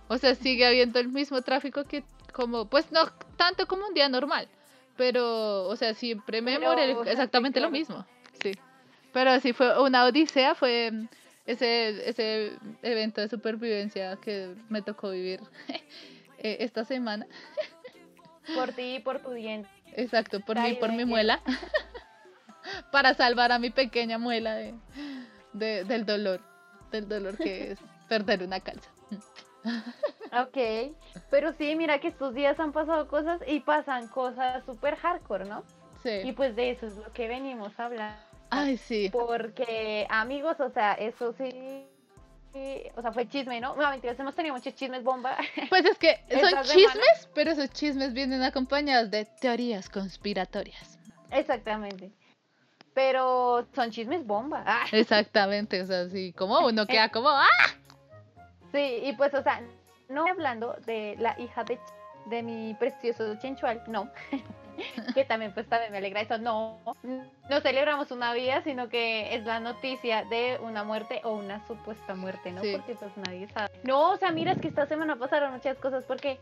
O 0.08 0.18
sea, 0.18 0.34
sigue 0.34 0.66
habiendo 0.66 0.98
el 0.98 1.08
mismo 1.08 1.40
tráfico 1.42 1.84
que 1.84 2.04
como, 2.32 2.66
pues 2.66 2.90
no 2.92 3.06
tanto 3.36 3.66
como 3.66 3.86
un 3.86 3.94
día 3.94 4.08
normal, 4.08 4.48
pero, 4.96 5.64
o 5.68 5.76
sea, 5.76 5.94
siempre 5.94 6.42
me 6.42 6.52
demoré 6.52 6.96
exactamente 7.10 7.60
lo 7.60 7.70
mismo, 7.70 8.04
sí. 8.42 8.52
Pero 9.12 9.38
sí 9.40 9.52
fue 9.52 9.80
una 9.82 10.04
odisea, 10.04 10.54
fue 10.54 10.90
ese, 11.46 12.08
ese 12.08 12.52
evento 12.82 13.20
de 13.20 13.28
supervivencia 13.28 14.16
que 14.16 14.54
me 14.70 14.80
tocó 14.82 15.10
vivir 15.10 15.40
eh, 16.38 16.56
esta 16.60 16.84
semana. 16.84 17.26
Por 18.54 18.72
ti 18.72 18.96
y 18.96 19.00
por 19.00 19.20
tu 19.20 19.30
diente. 19.32 19.68
Exacto, 19.94 20.40
por 20.40 20.58
mí, 20.58 20.74
por 20.74 20.90
mi 20.92 21.04
muela. 21.04 21.40
Para 22.90 23.14
salvar 23.14 23.52
a 23.52 23.58
mi 23.58 23.70
pequeña 23.70 24.18
muela 24.18 24.54
de, 24.54 24.74
de- 25.52 25.84
del 25.84 26.06
dolor, 26.06 26.40
del 26.90 27.08
dolor 27.08 27.36
que 27.36 27.72
es 27.72 27.78
perder 28.08 28.42
una 28.42 28.60
calza. 28.60 28.88
Ok, 30.32 30.94
pero 31.30 31.52
sí, 31.52 31.76
mira 31.76 31.98
que 32.00 32.08
estos 32.08 32.34
días 32.34 32.58
han 32.58 32.72
pasado 32.72 33.06
cosas 33.08 33.40
y 33.46 33.60
pasan 33.60 34.08
cosas 34.08 34.64
súper 34.64 34.96
hardcore, 34.96 35.44
¿no? 35.44 35.62
Y 36.04 36.22
Sí. 36.22 36.32
pues 36.32 36.56
de 36.56 36.70
eso 36.70 36.86
es 36.86 36.96
lo 36.96 37.12
que 37.12 37.28
venimos 37.28 37.78
a 37.78 37.84
hablar. 37.84 38.16
Ay, 38.50 38.76
sí. 38.76 39.08
Porque, 39.12 40.06
amigos, 40.10 40.58
o 40.60 40.70
sea, 40.70 40.94
eso 40.94 41.32
sí, 41.34 41.86
sí, 42.52 42.82
o 42.96 43.02
sea, 43.02 43.12
fue 43.12 43.28
chisme, 43.28 43.60
¿no? 43.60 43.76
No, 43.76 43.90
mentiras, 43.90 44.18
hemos 44.18 44.34
tenido 44.34 44.54
muchos 44.54 44.74
chismes 44.74 45.04
bomba. 45.04 45.36
Pues 45.68 45.84
es 45.84 45.98
que 45.98 46.18
son 46.40 46.62
chismes, 46.64 47.28
pero 47.34 47.50
esos 47.52 47.70
chismes 47.70 48.12
vienen 48.14 48.42
acompañados 48.42 49.10
de 49.10 49.26
teorías 49.40 49.88
conspiratorias. 49.88 50.98
Exactamente. 51.30 52.10
Pero 52.94 53.66
son 53.74 53.90
chismes 53.90 54.26
bomba. 54.26 54.64
Ah, 54.66 54.86
Exactamente, 54.92 55.80
o 55.82 55.86
sea, 55.86 56.08
sí, 56.08 56.32
como 56.32 56.58
uno 56.66 56.86
queda 56.86 57.10
como, 57.10 57.28
¡ah! 57.28 57.46
sí, 58.72 59.00
y 59.04 59.12
pues, 59.14 59.32
o 59.34 59.42
sea, 59.42 59.62
no 60.12 60.26
hablando 60.26 60.76
de 60.86 61.16
la 61.18 61.38
hija 61.38 61.64
de, 61.64 61.78
de 62.26 62.42
mi 62.42 62.74
precioso 62.74 63.34
Chenchual, 63.36 63.82
no. 63.86 64.10
que 65.14 65.24
también, 65.24 65.52
pues, 65.52 65.68
también 65.68 65.92
me 65.92 65.98
alegra 65.98 66.20
eso. 66.20 66.38
No, 66.38 66.78
no 67.02 67.60
celebramos 67.60 68.10
una 68.10 68.32
vida, 68.34 68.62
sino 68.62 68.88
que 68.88 69.34
es 69.34 69.44
la 69.44 69.60
noticia 69.60 70.24
de 70.24 70.58
una 70.62 70.84
muerte 70.84 71.20
o 71.24 71.32
una 71.32 71.64
supuesta 71.66 72.14
muerte, 72.14 72.52
¿no? 72.52 72.62
Sí. 72.62 72.72
Porque, 72.72 72.94
pues, 72.94 73.16
nadie 73.16 73.48
sabe. 73.48 73.70
No, 73.84 74.12
o 74.12 74.16
sea, 74.16 74.30
mira, 74.30 74.52
es 74.52 74.60
que 74.60 74.68
esta 74.68 74.86
semana 74.86 75.16
pasaron 75.16 75.52
muchas 75.52 75.78
cosas 75.78 76.04
porque, 76.04 76.38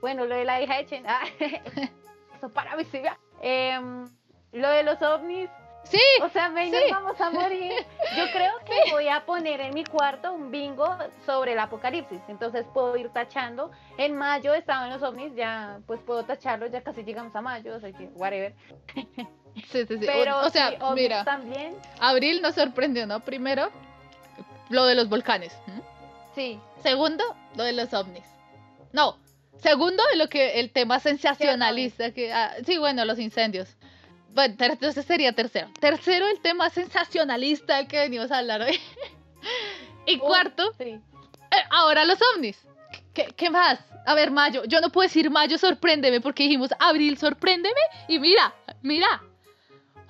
bueno, 0.00 0.24
lo 0.24 0.34
de 0.34 0.44
la 0.44 0.60
hija 0.60 0.76
de 0.76 0.86
Chen, 0.86 1.04
ah, 1.08 1.24
eso 2.36 2.48
para 2.50 2.76
mí 2.76 2.84
sí. 2.84 3.02
Em, 3.42 4.08
lo 4.52 4.68
de 4.70 4.82
los 4.82 5.00
ovnis, 5.02 5.50
Sí, 5.84 6.00
o 6.22 6.28
sea, 6.30 6.48
May, 6.48 6.70
Sí. 6.70 6.76
nos 6.90 6.90
vamos 7.02 7.20
a 7.20 7.30
morir. 7.30 7.72
Yo 8.16 8.24
creo 8.32 8.52
que 8.64 8.90
voy 8.92 9.08
a 9.08 9.24
poner 9.26 9.60
en 9.60 9.74
mi 9.74 9.84
cuarto 9.84 10.32
un 10.32 10.50
bingo 10.50 10.88
sobre 11.26 11.52
el 11.52 11.58
apocalipsis. 11.58 12.20
Entonces 12.28 12.64
puedo 12.72 12.96
ir 12.96 13.10
tachando. 13.10 13.70
En 13.98 14.16
mayo 14.16 14.54
estaban 14.54 14.90
los 14.90 15.02
ovnis, 15.02 15.34
ya 15.34 15.78
pues 15.86 16.00
puedo 16.00 16.24
tacharlos, 16.24 16.70
ya 16.72 16.82
casi 16.82 17.02
llegamos 17.04 17.34
a 17.36 17.40
mayo, 17.42 17.76
o 17.76 17.80
sea 17.80 17.92
que 17.92 18.06
whatever. 18.14 18.54
sí, 18.94 19.86
sí, 19.86 19.86
sí. 19.86 19.98
Pero 20.06 20.38
o, 20.40 20.46
o 20.46 20.50
sea, 20.50 20.70
sí, 20.70 20.76
mira, 20.94 21.24
también. 21.24 21.76
abril 22.00 22.40
nos 22.42 22.54
sorprendió, 22.54 23.06
¿no? 23.06 23.20
Primero, 23.20 23.70
lo 24.70 24.86
de 24.86 24.94
los 24.94 25.08
volcanes. 25.08 25.56
Sí, 26.34 26.58
Segundo, 26.82 27.24
lo 27.56 27.62
de 27.64 27.72
los 27.72 27.92
ovnis. 27.94 28.24
No, 28.92 29.16
segundo, 29.62 30.02
lo 30.16 30.28
que 30.28 30.60
el 30.60 30.70
tema 30.72 30.98
sensacionalista 31.00 32.10
que 32.12 32.32
ah, 32.32 32.52
sí, 32.66 32.76
bueno, 32.78 33.04
los 33.04 33.18
incendios. 33.18 33.76
Bueno, 34.34 34.56
entonces 34.58 35.06
sería 35.06 35.32
tercero. 35.32 35.70
Tercero, 35.80 36.26
el 36.26 36.40
tema 36.40 36.68
sensacionalista 36.68 37.76
del 37.76 37.86
que 37.86 38.00
venimos 38.00 38.32
a 38.32 38.38
hablar 38.38 38.62
hoy. 38.62 38.80
y 40.06 40.18
cuarto, 40.18 40.72
sí. 40.76 40.84
eh, 40.84 41.64
ahora 41.70 42.04
los 42.04 42.18
ovnis. 42.34 42.58
¿Qué, 43.14 43.28
qué 43.36 43.48
más? 43.48 43.78
A 44.06 44.14
ver, 44.14 44.32
mayo. 44.32 44.64
Yo 44.64 44.80
no 44.80 44.90
puedo 44.90 45.06
decir 45.06 45.30
mayo, 45.30 45.56
sorpréndeme, 45.56 46.20
porque 46.20 46.42
dijimos 46.42 46.70
abril, 46.80 47.16
sorpréndeme. 47.16 47.80
Y 48.08 48.18
mira, 48.18 48.52
mira. 48.82 49.22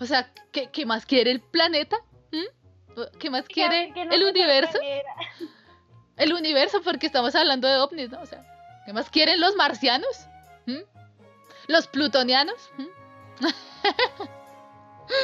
O 0.01 0.07
sea, 0.07 0.33
¿qué, 0.53 0.71
qué 0.71 0.87
más 0.87 1.05
quiere 1.05 1.31
el 1.31 1.43
planeta? 1.43 1.99
¿Mm? 2.33 3.01
¿Qué 3.19 3.29
más 3.29 3.47
quiere 3.47 3.93
Que 3.93 4.07
no 4.07 4.15
el 4.15 4.25
universo? 4.25 4.79
el 6.17 6.33
universo, 6.33 6.81
porque 6.83 7.07
estamos 7.07 7.35
hablando 7.35 7.69
de 7.69 7.77
ovnis, 7.77 8.11
¿no? 8.11 8.23
O 8.23 8.27
sea, 8.27 8.43
¿qué 8.87 8.95
más 8.95 9.11
quieren 9.11 9.39
los 9.39 9.55
marcianos? 9.55 10.27
¿Mm? 10.65 10.81
¿Los 11.69 11.87
plutonianos? 11.89 12.71
¿Mm? 12.79 12.94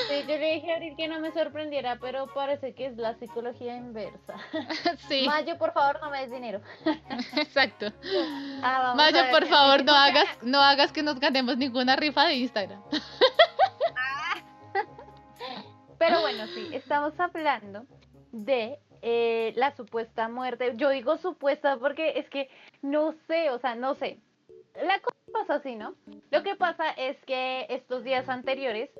Sí, 0.09 0.25
yo 0.29 0.37
le 0.37 0.55
dije 0.55 0.73
a 0.73 0.77
Abril 0.77 0.95
que 0.97 1.09
no 1.09 1.21
me 1.21 1.33
sorprendiera, 1.33 1.97
pero 2.01 2.27
parece 2.35 2.75
que 2.75 2.87
es 2.87 2.97
la 2.97 3.15
psicología 3.15 3.77
inversa. 3.77 4.37
sí, 5.09 5.25
Mayo, 5.27 5.57
por 5.57 5.73
favor, 5.73 6.01
no 6.03 6.11
me 6.11 6.21
des 6.21 6.31
dinero. 6.31 6.61
exacto. 7.37 7.87
Ah, 8.63 8.93
Mayo, 8.97 9.21
por 9.31 9.47
favor, 9.47 9.85
no 9.85 9.95
hagas, 9.95 10.27
no 10.43 10.61
hagas 10.61 10.93
que 10.93 11.03
nos 11.03 11.19
ganemos 11.19 11.57
ninguna 11.57 11.97
rifa 11.97 12.27
de 12.27 12.35
Instagram. 12.35 12.83
Pero 15.99 16.21
bueno, 16.21 16.47
sí, 16.49 16.69
estamos 16.73 17.19
hablando 17.19 17.85
de 18.33 18.79
eh, 19.03 19.53
la 19.57 19.75
supuesta 19.77 20.29
muerte. 20.29 20.73
Yo 20.77 20.91
digo 20.91 21.17
supuesta 21.19 21.79
porque 21.79 22.19
es 22.19 22.29
que 22.29 22.51
no 22.83 23.15
sé, 23.27 23.51
o 23.51 23.59
sea, 23.59 23.75
no 23.75 23.95
sé. 23.95 24.19
La 24.83 24.99
cosa 25.01 25.20
pasa 25.31 25.55
así, 25.55 25.77
¿no? 25.77 25.95
Lo 26.31 26.43
que 26.43 26.57
pasa 26.57 26.91
es 26.91 27.17
que 27.25 27.67
estos 27.69 28.05
días 28.05 28.29
anteriores 28.29 28.91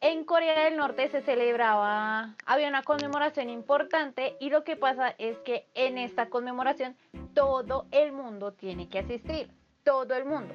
en 0.00 0.24
Corea 0.24 0.64
del 0.64 0.76
Norte 0.76 1.08
se 1.08 1.22
celebraba, 1.22 2.36
había 2.44 2.68
una 2.68 2.82
conmemoración 2.82 3.48
importante 3.48 4.36
y 4.38 4.50
lo 4.50 4.62
que 4.62 4.76
pasa 4.76 5.14
es 5.16 5.38
que 5.38 5.66
en 5.74 5.96
esta 5.96 6.28
conmemoración 6.28 6.96
todo 7.32 7.86
el 7.90 8.12
mundo 8.12 8.52
tiene 8.52 8.88
que 8.88 8.98
asistir, 8.98 9.50
todo 9.82 10.14
el 10.14 10.26
mundo. 10.26 10.54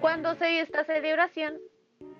Cuando 0.00 0.34
se 0.36 0.46
dio 0.46 0.62
esta 0.62 0.84
celebración, 0.84 1.58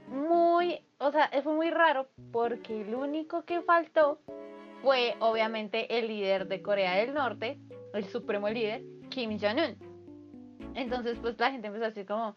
muy, 0.09 0.81
o 0.99 1.13
sea, 1.13 1.31
fue 1.45 1.53
muy 1.53 1.71
raro 1.71 2.09
porque 2.33 2.81
el 2.81 2.95
único 2.95 3.45
que 3.45 3.61
faltó 3.63 4.21
fue 4.83 5.15
obviamente 5.21 5.99
el 5.99 6.09
líder 6.09 6.49
de 6.49 6.63
Corea 6.63 6.97
del 6.97 7.15
Norte, 7.15 7.59
el 7.95 8.05
supremo 8.07 8.49
líder, 8.49 8.83
Kim 9.09 9.39
Jong-un. 9.39 9.86
Entonces, 10.75 11.19
pues 11.21 11.39
la 11.39 11.51
gente 11.51 11.69
empezó 11.69 11.85
a 11.85 11.89
decir 11.89 12.07
como, 12.07 12.35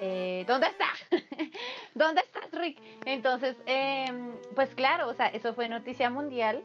eh, 0.00 0.44
¿dónde 0.46 0.66
está? 0.68 0.86
¿Dónde 1.94 2.20
estás, 2.20 2.50
Rick? 2.52 2.78
Entonces, 3.04 3.56
em, 3.66 4.32
pues 4.54 4.74
claro, 4.74 5.08
o 5.08 5.14
sea, 5.14 5.28
eso 5.28 5.54
fue 5.54 5.68
noticia 5.68 6.10
mundial 6.10 6.62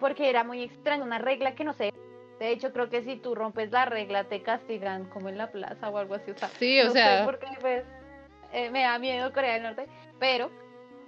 porque 0.00 0.28
era 0.28 0.44
muy 0.44 0.62
extraño, 0.62 1.04
una 1.04 1.18
regla 1.18 1.54
que 1.54 1.64
no 1.64 1.72
sé. 1.72 1.92
De 2.38 2.50
hecho, 2.50 2.72
creo 2.72 2.88
que 2.88 3.02
si 3.02 3.16
tú 3.16 3.34
rompes 3.34 3.72
la 3.72 3.84
regla 3.84 4.24
te 4.24 4.42
castigan 4.42 5.06
como 5.06 5.28
en 5.28 5.38
la 5.38 5.50
plaza 5.50 5.88
o 5.90 5.98
algo 5.98 6.14
así. 6.14 6.30
O 6.30 6.38
sea, 6.38 6.48
Sí, 6.48 6.80
o 6.80 6.86
no 6.86 6.90
sea, 6.92 7.18
sé 7.18 7.24
por 7.24 7.38
qué, 7.38 7.48
pues, 7.60 7.84
eh, 8.52 8.70
me 8.70 8.82
da 8.82 8.98
miedo 8.98 9.32
Corea 9.32 9.54
del 9.54 9.64
Norte, 9.64 9.86
pero 10.20 10.50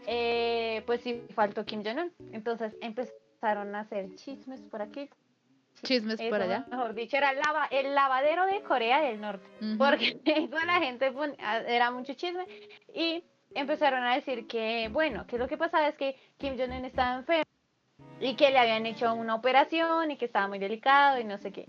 eh, 0.07 0.83
pues 0.87 1.01
sí 1.03 1.23
faltó 1.35 1.65
Kim 1.65 1.85
Jong-un. 1.85 2.13
Entonces 2.33 2.77
empezaron 2.81 3.75
a 3.75 3.81
hacer 3.81 4.15
chismes 4.17 4.61
por 4.63 4.83
aquí. 4.83 5.09
Chismes 5.83 6.17
por 6.21 6.41
Eso, 6.41 6.51
allá. 6.51 6.65
Mejor 6.71 6.95
dicho, 6.95 7.17
era 7.17 7.31
el, 7.31 7.39
lava- 7.39 7.69
el 7.71 7.95
lavadero 7.95 8.47
de 8.47 8.63
Corea 8.63 9.01
del 9.03 9.21
Norte. 9.21 9.47
Ujú. 9.61 9.79
Porque 9.79 10.19
toda 10.51 10.65
la 10.65 10.81
gente 10.81 11.13
era 11.69 11.91
mucho 11.91 12.15
chisme 12.15 12.45
y 12.95 13.25
empezaron 13.55 14.05
a 14.05 14.15
decir 14.15 14.47
que, 14.47 14.89
bueno, 14.93 15.27
que 15.27 15.39
lo 15.39 15.49
que 15.49 15.57
pasaba 15.57 15.89
es 15.89 15.97
que 15.97 16.17
Kim 16.39 16.57
Jong-un 16.59 16.85
estaba 16.85 17.17
enfermo 17.17 17.45
y 18.21 18.35
que 18.37 18.51
le 18.51 18.59
habían 18.59 18.87
hecho 18.87 19.13
una 19.15 19.35
operación 19.35 20.11
y 20.11 20.17
que 20.17 20.27
estaba 20.27 20.47
muy 20.49 20.59
delicado 20.59 21.19
y 21.19 21.25
no 21.25 21.39
sé 21.39 21.53
qué. 21.53 21.67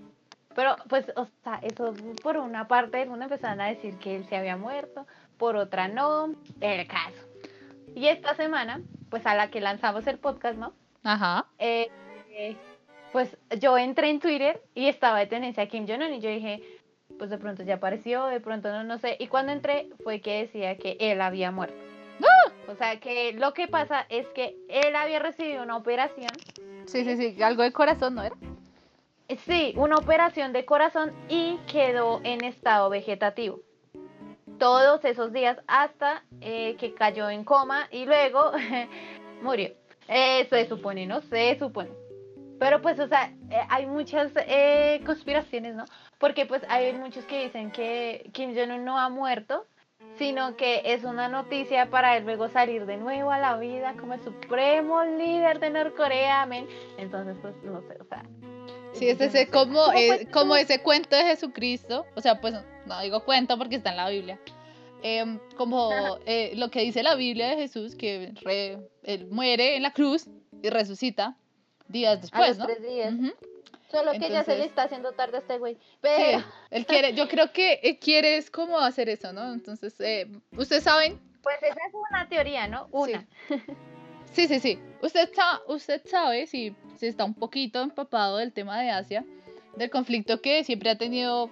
Pero, 0.53 0.75
pues, 0.89 1.05
o 1.15 1.25
sea, 1.43 1.59
eso 1.63 1.93
por 2.21 2.35
una 2.37 2.67
parte, 2.67 3.07
uno 3.07 3.23
empezaron 3.23 3.61
a 3.61 3.67
decir 3.67 3.97
que 3.99 4.17
él 4.17 4.25
se 4.25 4.35
había 4.35 4.57
muerto, 4.57 5.07
por 5.37 5.55
otra 5.55 5.87
no, 5.87 6.35
el 6.59 6.87
caso. 6.87 7.25
Y 7.95 8.07
esta 8.07 8.35
semana, 8.35 8.81
pues 9.09 9.25
a 9.25 9.33
la 9.33 9.49
que 9.49 9.61
lanzamos 9.61 10.05
el 10.07 10.19
podcast, 10.19 10.57
¿no? 10.57 10.73
Ajá. 11.03 11.45
Eh, 11.57 11.89
eh, 12.31 12.57
pues 13.11 13.37
yo 13.59 13.77
entré 13.77 14.09
en 14.09 14.19
Twitter 14.19 14.61
y 14.73 14.87
estaba 14.87 15.19
de 15.19 15.27
tendencia 15.27 15.63
a 15.63 15.67
Kim 15.67 15.87
Jong-un 15.87 16.13
y 16.13 16.19
yo 16.21 16.29
dije, 16.29 16.61
pues 17.17 17.29
de 17.29 17.37
pronto 17.37 17.63
ya 17.63 17.75
apareció, 17.75 18.25
de 18.25 18.39
pronto 18.39 18.71
no, 18.71 18.83
no 18.83 18.97
sé. 18.97 19.17
Y 19.19 19.27
cuando 19.27 19.51
entré 19.51 19.89
fue 20.03 20.21
que 20.21 20.43
decía 20.43 20.77
que 20.77 20.97
él 20.99 21.21
había 21.21 21.51
muerto. 21.51 21.75
O 22.67 22.75
sea 22.75 22.99
que 22.99 23.33
lo 23.33 23.53
que 23.53 23.67
pasa 23.67 24.05
es 24.09 24.27
que 24.29 24.55
él 24.69 24.95
había 24.95 25.19
recibido 25.19 25.63
una 25.63 25.75
operación, 25.75 26.29
Sí, 26.85 27.03
sí, 27.03 27.15
sí, 27.17 27.41
algo 27.43 27.63
de 27.63 27.71
corazón, 27.71 28.15
¿no 28.15 28.23
era? 28.23 28.35
sí, 29.45 29.73
una 29.77 29.95
operación 29.97 30.51
de 30.51 30.65
corazón 30.65 31.13
y 31.29 31.57
quedó 31.71 32.21
en 32.23 32.43
estado 32.43 32.89
vegetativo. 32.89 33.59
Todos 34.57 35.03
esos 35.05 35.31
días 35.33 35.57
hasta 35.67 36.23
eh, 36.41 36.75
que 36.77 36.93
cayó 36.93 37.29
en 37.29 37.43
coma 37.43 37.87
y 37.91 38.05
luego 38.05 38.51
murió. 39.41 39.71
Eh, 40.07 40.45
se 40.49 40.67
supone, 40.67 41.05
¿no? 41.05 41.21
Se 41.21 41.57
supone. 41.57 41.89
Pero 42.61 42.79
pues, 42.79 42.99
o 42.99 43.07
sea, 43.07 43.33
eh, 43.49 43.57
hay 43.69 43.87
muchas 43.87 44.31
eh, 44.47 45.01
conspiraciones, 45.03 45.73
¿no? 45.73 45.83
Porque 46.19 46.45
pues 46.45 46.61
hay 46.69 46.93
muchos 46.93 47.25
que 47.25 47.45
dicen 47.45 47.71
que 47.71 48.29
Kim 48.33 48.53
Jong-un 48.55 48.85
no 48.85 48.99
ha 48.99 49.09
muerto, 49.09 49.65
sino 50.15 50.55
que 50.57 50.83
es 50.85 51.03
una 51.03 51.27
noticia 51.27 51.89
para 51.89 52.17
él 52.17 52.23
luego 52.23 52.49
salir 52.49 52.85
de 52.85 52.97
nuevo 52.97 53.31
a 53.31 53.39
la 53.39 53.57
vida 53.57 53.95
como 53.99 54.13
el 54.13 54.23
supremo 54.23 55.03
líder 55.03 55.59
de 55.59 55.71
Norcorea, 55.71 56.43
amén. 56.43 56.67
Entonces, 56.99 57.35
pues, 57.41 57.55
no 57.63 57.81
sé, 57.81 57.97
o 57.99 58.05
sea. 58.05 58.23
Sí, 58.93 59.09
es 59.09 59.19
ese 59.19 59.47
como, 59.49 59.85
¿Cómo 59.85 59.97
eh, 59.97 60.27
como 60.31 60.55
ese 60.55 60.83
cuento 60.83 61.15
de 61.15 61.23
Jesucristo, 61.23 62.05
o 62.15 62.21
sea, 62.21 62.39
pues 62.41 62.53
no 62.85 63.01
digo 63.01 63.25
cuento 63.25 63.57
porque 63.57 63.77
está 63.77 63.89
en 63.89 63.97
la 63.97 64.09
Biblia, 64.09 64.39
Em, 65.01 65.39
como 65.57 65.89
eh, 66.27 66.51
lo 66.57 66.69
que 66.69 66.81
dice 66.81 67.01
la 67.01 67.15
Biblia 67.15 67.47
de 67.49 67.55
Jesús, 67.55 67.95
que 67.95 68.33
re- 68.43 68.77
él 69.01 69.25
muere 69.31 69.77
en 69.77 69.81
la 69.81 69.93
cruz 69.93 70.27
y 70.61 70.69
resucita 70.69 71.35
días 71.91 72.17
A 72.17 72.21
después, 72.21 72.49
los 72.49 72.57
¿no? 72.59 72.65
tres 72.65 72.81
días. 72.81 73.13
Ujú. 73.13 73.31
Solo 73.91 74.11
que 74.13 74.19
ya 74.19 74.27
se 74.27 74.35
Entonces- 74.53 74.57
le 74.59 74.65
está 74.65 74.83
haciendo 74.83 75.11
tarde 75.11 75.37
a 75.37 75.39
este 75.41 75.57
güey. 75.57 75.75
Sí, 75.75 75.79
Pero, 76.01 76.43
él 76.71 76.85
quiere, 76.85 77.13
yo 77.13 77.27
creo 77.27 77.51
que 77.51 77.79
él 77.83 77.99
quiere 77.99 78.37
es 78.37 78.49
como 78.49 78.79
hacer 78.79 79.09
eso, 79.09 79.33
¿no? 79.33 79.51
Entonces, 79.53 79.99
eh, 79.99 80.27
ustedes 80.55 80.83
saben, 80.83 81.19
pues 81.43 81.57
esa 81.61 81.73
es 81.87 81.93
una 82.09 82.29
teoría, 82.29 82.67
¿no? 82.67 82.87
Una. 82.91 83.25
sí, 84.31 84.47
sí, 84.47 84.59
sí, 84.59 84.79
usted, 85.01 85.29
sa- 85.33 85.61
usted 85.67 86.01
sabe, 86.05 86.47
si, 86.47 86.73
si 86.97 87.07
está 87.07 87.25
un 87.25 87.33
poquito 87.33 87.81
empapado 87.81 88.37
del 88.37 88.53
tema 88.53 88.79
de 88.81 88.91
Asia, 88.91 89.25
del 89.75 89.89
conflicto 89.89 90.41
que 90.41 90.63
siempre 90.63 90.89
ha 90.89 90.97
tenido 90.97 91.49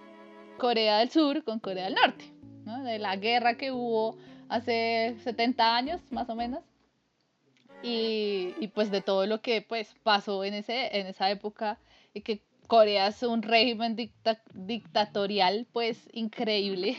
Corea 0.57 0.99
del 0.99 1.09
Sur 1.09 1.43
con 1.43 1.59
Corea 1.59 1.85
del 1.85 1.95
Norte, 1.95 2.25
¿no? 2.65 2.83
de 2.83 2.99
la 2.99 3.15
guerra 3.17 3.55
que 3.55 3.71
hubo 3.71 4.17
hace 4.49 5.15
70 5.23 5.75
años 5.75 6.01
más 6.11 6.29
o 6.29 6.35
menos 6.35 6.63
y, 7.83 8.53
y 8.59 8.67
pues 8.67 8.91
de 8.91 9.01
todo 9.01 9.25
lo 9.25 9.41
que 9.41 9.61
pues 9.61 9.95
pasó 10.03 10.43
en, 10.43 10.53
ese, 10.53 10.97
en 10.99 11.07
esa 11.07 11.29
época 11.29 11.77
y 12.13 12.21
que 12.21 12.41
Corea 12.67 13.07
es 13.07 13.23
un 13.23 13.41
régimen 13.41 13.95
dicta- 13.95 14.41
dictatorial 14.53 15.65
pues 15.71 16.07
increíble 16.13 16.97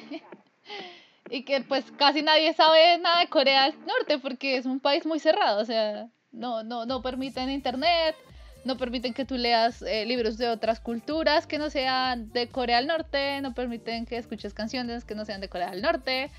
y 1.31 1.43
que 1.45 1.61
pues 1.61 1.85
casi 1.93 2.23
nadie 2.23 2.53
sabe 2.55 2.99
nada 2.99 3.21
de 3.21 3.29
Corea 3.29 3.67
del 3.67 3.79
Norte 3.87 4.19
porque 4.19 4.57
es 4.57 4.67
un 4.67 4.81
país 4.81 5.07
muy 5.07 5.21
cerrado, 5.21 5.61
o 5.61 5.65
sea, 5.65 6.09
no, 6.33 6.63
no, 6.63 6.87
no 6.87 7.03
permiten 7.03 7.51
internet, 7.51 8.17
no 8.65 8.77
permiten 8.77 9.15
que 9.15 9.25
tú 9.25 9.37
leas 9.37 9.83
eh, 9.83 10.05
libros 10.07 10.39
de 10.39 10.49
otras 10.49 10.81
culturas 10.81 11.47
que 11.47 11.59
no 11.59 11.71
sean 11.71 12.33
de 12.33 12.49
Corea 12.49 12.79
del 12.79 12.87
Norte, 12.89 13.41
no 13.41 13.55
permiten 13.55 14.07
que 14.07 14.17
escuches 14.17 14.55
canciones 14.55 15.05
que 15.05 15.15
no 15.15 15.25
sean 15.25 15.41
de 15.41 15.49
Corea 15.49 15.71
del 15.71 15.83
Norte 15.83 16.31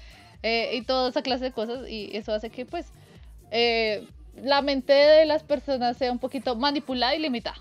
eh, 0.43 0.71
y 0.74 0.81
toda 0.81 1.10
esa 1.10 1.21
clase 1.21 1.45
de 1.45 1.51
cosas 1.51 1.88
y 1.88 2.10
eso 2.17 2.33
hace 2.33 2.50
que 2.50 2.65
pues 2.65 2.91
eh, 3.51 4.07
la 4.41 4.62
mente 4.62 4.93
de 4.93 5.25
las 5.25 5.43
personas 5.43 5.98
sea 5.98 6.12
un 6.12 6.19
poquito 6.19 6.55
manipulada 6.55 7.15
y 7.15 7.19
limitada. 7.19 7.57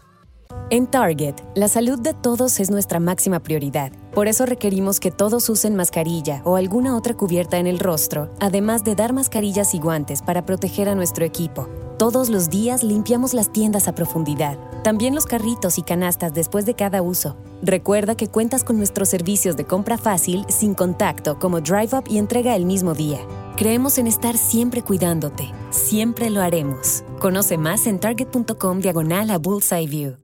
En 0.70 0.87
Target, 0.87 1.34
la 1.54 1.68
salud 1.68 1.99
de 2.00 2.14
todos 2.14 2.60
es 2.60 2.70
nuestra 2.70 3.00
máxima 3.00 3.40
prioridad. 3.40 3.92
Por 4.12 4.28
eso 4.28 4.46
requerimos 4.46 5.00
que 5.00 5.10
todos 5.10 5.49
usen 5.49 5.75
mascarilla 5.76 6.42
o 6.44 6.56
alguna 6.56 6.96
otra 6.96 7.14
cubierta 7.14 7.58
en 7.58 7.66
el 7.66 7.78
rostro, 7.78 8.34
además 8.40 8.84
de 8.84 8.94
dar 8.94 9.12
mascarillas 9.12 9.75
y 9.75 9.78
guantes 9.78 10.22
para 10.22 10.44
proteger 10.46 10.88
a 10.88 10.94
nuestro 10.94 11.25
equipo. 11.25 11.68
Todos 12.00 12.30
los 12.30 12.49
días 12.49 12.83
limpiamos 12.83 13.35
las 13.35 13.52
tiendas 13.52 13.87
a 13.87 13.95
profundidad, 13.95 14.57
también 14.83 15.14
los 15.14 15.26
carritos 15.26 15.76
y 15.76 15.83
canastas 15.83 16.33
después 16.33 16.64
de 16.64 16.73
cada 16.73 17.02
uso. 17.02 17.37
Recuerda 17.61 18.16
que 18.16 18.26
cuentas 18.26 18.64
con 18.64 18.78
nuestros 18.78 19.11
servicios 19.11 19.54
de 19.54 19.66
compra 19.66 19.99
fácil, 19.99 20.47
sin 20.49 20.73
contacto, 20.73 21.38
como 21.38 21.61
Drive 21.61 21.95
Up 21.95 22.04
y 22.09 22.16
entrega 22.16 22.57
el 22.57 22.64
mismo 22.64 22.95
día. 22.95 23.19
Creemos 23.59 23.99
en 23.99 24.07
estar 24.07 24.38
siempre 24.38 24.80
cuidándote. 24.80 25.52
Siempre 25.69 26.30
lo 26.30 26.40
haremos. 26.40 27.04
Conoce 27.19 27.59
más 27.59 27.87
en 27.87 28.00
target.com 28.00 28.80
diagonal 28.80 29.28
a 29.28 29.37
Bullseye 29.37 29.87
View. 29.87 30.16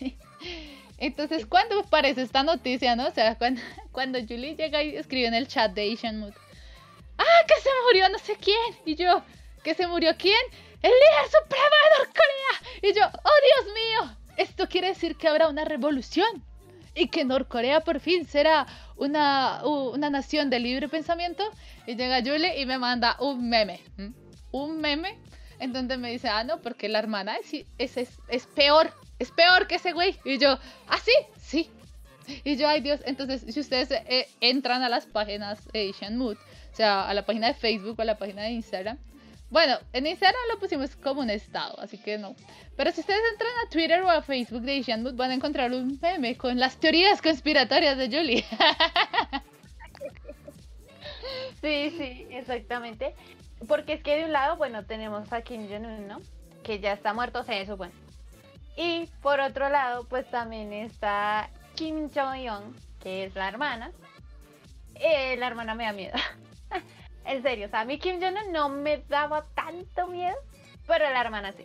Entonces, 0.98 1.46
¿cuándo 1.46 1.80
aparece 1.80 2.20
esta 2.20 2.42
noticia, 2.42 2.96
no? 2.96 3.08
O 3.08 3.12
sea, 3.12 3.38
cuando, 3.92 4.18
Julie 4.28 4.56
llega 4.56 4.82
y 4.82 4.94
escribe 4.94 5.28
en 5.28 5.32
el 5.32 5.48
chat 5.48 5.72
de 5.72 5.90
Asian 5.90 6.20
Mood, 6.20 6.34
¡Ah, 7.16 7.46
que 7.48 7.54
se 7.62 7.70
murió 7.86 8.10
no 8.10 8.18
sé 8.18 8.36
quién! 8.38 8.58
Y 8.84 8.96
yo, 8.96 9.22
¿que 9.64 9.74
se 9.74 9.88
murió 9.88 10.14
quién? 10.16 10.36
¡El 10.82 10.92
líder 10.92 11.24
supremo 11.24 11.76
de 11.82 11.98
Norcorea! 11.98 12.80
Y 12.82 12.94
yo, 12.94 13.02
¡oh 13.06 13.64
Dios 13.64 13.74
mío! 13.74 14.16
Esto 14.36 14.68
quiere 14.68 14.88
decir 14.88 15.16
que 15.16 15.26
habrá 15.26 15.48
una 15.48 15.64
revolución 15.64 16.44
y 16.94 17.08
que 17.08 17.24
Norcorea 17.24 17.80
por 17.80 17.98
fin 17.98 18.26
será 18.26 18.66
una, 18.96 19.64
una 19.64 20.10
nación 20.10 20.50
de 20.50 20.60
libre 20.60 20.88
pensamiento. 20.88 21.42
Y 21.86 21.96
llega 21.96 22.20
Julie 22.20 22.60
y 22.60 22.66
me 22.66 22.78
manda 22.78 23.16
un 23.20 23.48
meme. 23.48 23.80
Un 24.52 24.80
meme 24.80 25.18
en 25.58 25.72
donde 25.72 25.96
me 25.96 26.10
dice, 26.10 26.28
ah, 26.28 26.44
no, 26.44 26.60
porque 26.60 26.88
la 26.88 26.98
hermana 26.98 27.36
es, 27.36 27.64
es, 27.78 28.18
es, 28.28 28.46
peor. 28.46 28.92
Es 29.18 29.30
peor 29.30 29.66
que 29.66 29.76
ese 29.76 29.92
güey. 29.92 30.18
Y 30.24 30.38
yo, 30.38 30.58
ah, 30.88 30.98
sí, 31.02 31.12
sí. 31.40 31.70
Y 32.44 32.56
yo, 32.56 32.68
ay 32.68 32.80
Dios, 32.80 33.00
entonces 33.04 33.44
si 33.52 33.60
ustedes 33.60 33.90
eh, 33.90 34.28
entran 34.40 34.82
a 34.82 34.88
las 34.88 35.06
páginas 35.06 35.60
Asian 35.74 36.16
Mood, 36.16 36.36
o 36.36 36.76
sea, 36.76 37.06
a 37.08 37.12
la 37.14 37.26
página 37.26 37.48
de 37.48 37.54
Facebook 37.54 37.96
o 37.98 38.02
a 38.02 38.06
la 38.06 38.16
página 38.16 38.42
de 38.42 38.50
Instagram, 38.50 38.98
bueno, 39.54 39.78
en 39.92 40.08
Instagram 40.08 40.40
lo 40.52 40.58
pusimos 40.58 40.96
como 40.96 41.20
un 41.20 41.30
estado, 41.30 41.78
así 41.78 41.96
que 41.96 42.18
no. 42.18 42.34
Pero 42.76 42.90
si 42.90 43.02
ustedes 43.02 43.20
entran 43.30 43.52
a 43.64 43.70
Twitter 43.70 44.02
o 44.02 44.10
a 44.10 44.20
Facebook 44.20 44.62
de 44.62 44.80
Asian 44.80 45.16
van 45.16 45.30
a 45.30 45.34
encontrar 45.34 45.70
un 45.70 45.96
meme 46.02 46.36
con 46.36 46.58
las 46.58 46.76
teorías 46.76 47.22
conspiratorias 47.22 47.96
de 47.96 48.06
Julie. 48.08 48.44
Sí, 51.60 51.94
sí, 51.96 52.26
exactamente. 52.30 53.14
Porque 53.66 53.94
es 53.94 54.02
que 54.02 54.16
de 54.16 54.24
un 54.26 54.32
lado, 54.32 54.58
bueno, 54.58 54.84
tenemos 54.84 55.32
a 55.32 55.40
Kim 55.40 55.66
Jong-un, 55.66 56.06
¿no? 56.06 56.20
Que 56.62 56.78
ya 56.78 56.92
está 56.92 57.14
muerto, 57.14 57.42
eso, 57.48 57.78
bueno. 57.78 57.94
Y 58.76 59.06
por 59.22 59.40
otro 59.40 59.70
lado, 59.70 60.06
pues 60.06 60.30
también 60.30 60.74
está 60.74 61.48
Kim 61.74 62.10
Jong-un, 62.14 62.76
que 63.00 63.24
es 63.24 63.34
la 63.34 63.48
hermana. 63.48 63.92
Eh, 64.96 65.36
la 65.38 65.46
hermana 65.46 65.74
me 65.74 65.84
da 65.84 65.92
miedo. 65.92 66.18
en 67.24 67.42
serio, 67.42 67.66
o 67.66 67.70
sea, 67.70 67.80
a 67.80 67.84
mí 67.84 67.98
Kim 67.98 68.20
Jong-un 68.20 68.52
no 68.52 68.68
me 68.68 68.98
daba 69.08 69.46
tanto 69.54 70.06
miedo, 70.06 70.36
pero 70.86 71.08
la 71.10 71.20
hermana 71.20 71.52
sí. 71.52 71.64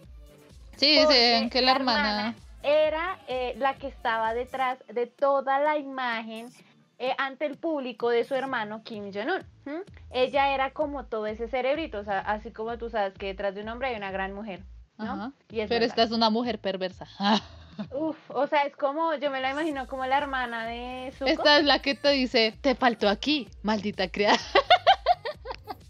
Sí, 0.77 0.99
dicen 0.99 1.49
que 1.49 1.61
la 1.61 1.71
hermana... 1.71 2.35
era 2.63 3.19
eh, 3.27 3.53
la 3.57 3.75
que 3.75 3.87
estaba 3.87 4.33
detrás 4.33 4.79
de 4.87 5.07
toda 5.07 5.59
la 5.59 5.77
imagen 5.77 6.49
eh, 6.97 7.13
ante 7.17 7.45
el 7.45 7.57
público 7.57 8.09
de 8.09 8.23
su 8.23 8.35
hermano 8.35 8.83
Kim 8.83 9.11
Jong-un. 9.13 9.83
Ella 10.11 10.53
era 10.53 10.71
como 10.71 11.05
todo 11.05 11.27
ese 11.27 11.47
cerebrito, 11.47 11.99
o 11.99 12.03
sea, 12.03 12.19
así 12.19 12.51
como 12.51 12.77
tú 12.77 12.89
sabes 12.89 13.13
que 13.13 13.27
detrás 13.27 13.55
de 13.55 13.61
un 13.61 13.69
hombre 13.69 13.89
hay 13.89 13.95
una 13.95 14.11
gran 14.11 14.33
mujer, 14.33 14.61
¿no? 14.97 15.33
Y 15.49 15.61
es 15.61 15.69
Pero 15.69 15.81
verdad. 15.81 15.83
esta 15.83 16.03
es 16.03 16.11
una 16.11 16.29
mujer 16.29 16.59
perversa. 16.59 17.07
Uf, 17.91 18.17
o 18.29 18.47
sea, 18.47 18.63
es 18.63 18.75
como, 18.75 19.15
yo 19.15 19.31
me 19.31 19.39
la 19.39 19.51
imagino 19.51 19.87
como 19.87 20.05
la 20.05 20.17
hermana 20.17 20.65
de 20.65 21.13
Zuko, 21.17 21.31
Esta 21.31 21.59
es 21.59 21.63
la 21.63 21.79
que 21.79 21.95
te 21.95 22.09
dice, 22.09 22.57
te 22.61 22.75
faltó 22.75 23.07
aquí, 23.07 23.47
maldita 23.63 24.09
criada. 24.09 24.39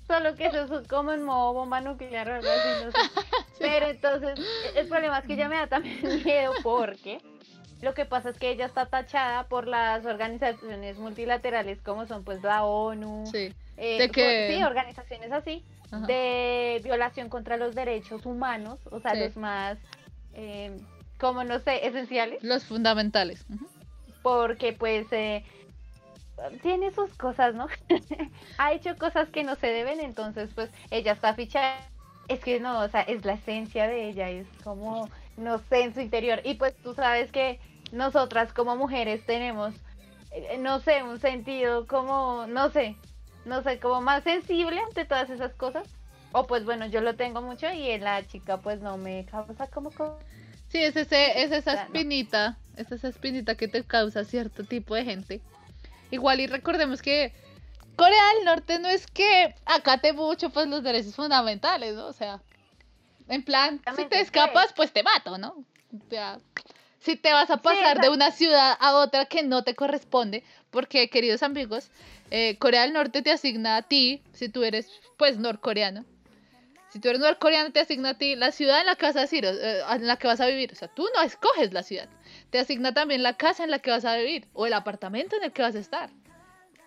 Solo 0.09 0.35
que 0.35 0.47
eso 0.47 0.63
es 0.81 0.87
como 0.87 1.11
en 1.13 1.23
modo 1.23 1.53
bomba 1.53 1.81
nuclear 1.81 2.27
o 2.29 2.35
algo 2.35 2.47
así, 2.49 2.85
no 2.85 2.91
sé. 2.91 2.97
Pero 3.59 3.87
entonces, 3.87 4.39
el 4.75 4.87
problema 4.87 5.19
es 5.19 5.27
que 5.27 5.33
ella 5.33 5.47
me 5.49 5.55
da 5.57 5.67
también 5.67 5.99
miedo 6.25 6.51
porque 6.63 7.19
lo 7.81 7.93
que 7.93 8.05
pasa 8.05 8.29
es 8.31 8.37
que 8.37 8.49
ella 8.49 8.65
está 8.65 8.87
tachada 8.87 9.43
por 9.47 9.67
las 9.67 10.05
organizaciones 10.05 10.97
multilaterales 10.97 11.79
como 11.81 12.07
son 12.07 12.23
pues 12.23 12.41
la 12.43 12.63
ONU, 12.65 13.25
Sí. 13.31 13.53
eh, 13.77 13.97
de 13.99 14.07
por- 14.07 14.15
que- 14.15 14.53
sí, 14.55 14.63
organizaciones 14.63 15.31
así, 15.31 15.63
Ajá. 15.91 16.05
de 16.07 16.81
violación 16.83 17.29
contra 17.29 17.55
los 17.57 17.75
derechos 17.75 18.25
humanos, 18.25 18.79
o 18.91 18.99
sea, 18.99 19.11
Sí. 19.13 19.19
los 19.19 19.37
más, 19.37 19.77
eh, 20.33 20.75
como 21.19 21.43
no 21.43 21.59
sé, 21.59 21.85
esenciales, 21.87 22.43
Los 22.43 22.63
fundamentales. 22.65 23.45
Porque 24.23 24.73
pues 24.73 25.07
eh, 25.11 25.45
tiene 26.61 26.91
sus 26.91 27.13
cosas, 27.15 27.55
¿no? 27.55 27.67
ha 28.57 28.73
hecho 28.73 28.97
cosas 28.97 29.29
que 29.29 29.43
no 29.43 29.55
se 29.55 29.67
deben, 29.67 29.99
entonces 29.99 30.49
pues 30.53 30.71
ella 30.91 31.13
está 31.13 31.33
fichada. 31.35 31.79
Es 32.27 32.41
que 32.41 32.59
no, 32.59 32.81
o 32.81 32.87
sea, 32.89 33.01
es 33.01 33.25
la 33.25 33.33
esencia 33.33 33.87
de 33.87 34.07
ella, 34.09 34.29
es 34.29 34.47
como, 34.63 35.09
no 35.35 35.57
sé, 35.57 35.81
en 35.81 35.93
su 35.95 35.99
interior. 36.01 36.41
Y 36.43 36.55
pues 36.55 36.75
tú 36.81 36.93
sabes 36.93 37.31
que 37.31 37.59
nosotras 37.91 38.53
como 38.53 38.75
mujeres 38.75 39.25
tenemos, 39.25 39.73
eh, 40.31 40.57
no 40.59 40.79
sé, 40.79 41.01
un 41.03 41.19
sentido 41.19 41.87
como, 41.87 42.45
no 42.47 42.69
sé, 42.69 42.97
no 43.45 43.63
sé, 43.63 43.79
como 43.79 44.01
más 44.01 44.23
sensible 44.23 44.79
ante 44.79 45.05
todas 45.05 45.29
esas 45.29 45.55
cosas. 45.55 45.83
O 46.33 46.45
pues 46.45 46.63
bueno, 46.65 46.85
yo 46.85 47.01
lo 47.01 47.15
tengo 47.15 47.41
mucho 47.41 47.71
y 47.73 47.89
en 47.89 48.03
la 48.03 48.23
chica 48.27 48.57
pues 48.61 48.79
no 48.81 48.97
me 48.97 49.25
causa 49.25 49.67
como... 49.67 49.89
co- 49.89 50.19
Sí, 50.67 50.83
es, 50.83 50.95
ese, 50.95 51.41
es 51.41 51.51
esa 51.51 51.73
espinita, 51.73 52.59
es 52.77 52.91
esa 52.91 53.07
espinita 53.07 53.55
que 53.55 53.67
te 53.67 53.83
causa 53.83 54.23
cierto 54.23 54.63
tipo 54.65 54.93
de 54.93 55.03
gente. 55.03 55.41
Igual 56.11 56.39
y 56.39 56.47
recordemos 56.47 57.01
que 57.01 57.33
Corea 57.95 58.33
del 58.35 58.45
Norte 58.45 58.79
no 58.79 58.87
es 58.87 59.07
que 59.07 59.55
acate 59.65 60.13
mucho 60.13 60.49
pues 60.49 60.67
los 60.67 60.83
derechos 60.83 61.15
fundamentales, 61.15 61.95
¿no? 61.95 62.07
O 62.07 62.13
sea, 62.13 62.41
en 63.27 63.43
plan, 63.43 63.81
si 63.95 64.05
te 64.05 64.21
escapas, 64.21 64.73
pues 64.75 64.91
te 64.91 65.03
mato, 65.03 65.37
¿no? 65.37 65.65
O 65.93 66.09
sea, 66.09 66.39
si 66.99 67.15
te 67.15 67.31
vas 67.31 67.49
a 67.49 67.57
pasar 67.57 67.99
de 67.99 68.09
una 68.09 68.31
ciudad 68.31 68.77
a 68.79 68.95
otra 68.95 69.25
que 69.25 69.43
no 69.43 69.63
te 69.63 69.75
corresponde, 69.75 70.43
porque 70.71 71.09
queridos 71.09 71.43
amigos, 71.43 71.91
eh, 72.31 72.57
Corea 72.57 72.83
del 72.83 72.93
Norte 72.93 73.21
te 73.21 73.31
asigna 73.31 73.77
a 73.77 73.81
ti, 73.81 74.21
si 74.33 74.49
tú 74.49 74.63
eres 74.63 74.89
pues 75.17 75.37
norcoreano, 75.37 76.05
si 76.89 76.99
tú 76.99 77.09
eres 77.09 77.21
norcoreano, 77.21 77.71
te 77.71 77.79
asigna 77.79 78.09
a 78.09 78.13
ti 78.17 78.35
la 78.35 78.51
ciudad 78.51 78.79
en 78.79 78.87
la 78.87 78.95
que 78.95 79.05
vas 79.05 79.15
a, 79.15 79.21
decir, 79.21 79.45
eh, 79.45 79.81
en 79.89 80.07
la 80.07 80.17
que 80.17 80.27
vas 80.27 80.41
a 80.41 80.47
vivir. 80.47 80.71
O 80.71 80.75
sea, 80.75 80.87
tú 80.87 81.07
no 81.15 81.21
escoges 81.21 81.71
la 81.71 81.83
ciudad. 81.83 82.09
Te 82.49 82.59
asigna 82.59 82.93
también 82.93 83.23
la 83.23 83.37
casa 83.37 83.63
en 83.63 83.71
la 83.71 83.79
que 83.79 83.91
vas 83.91 84.05
a 84.05 84.17
vivir 84.17 84.47
o 84.53 84.65
el 84.65 84.73
apartamento 84.73 85.35
en 85.35 85.43
el 85.43 85.51
que 85.51 85.61
vas 85.61 85.75
a 85.75 85.79
estar. 85.79 86.09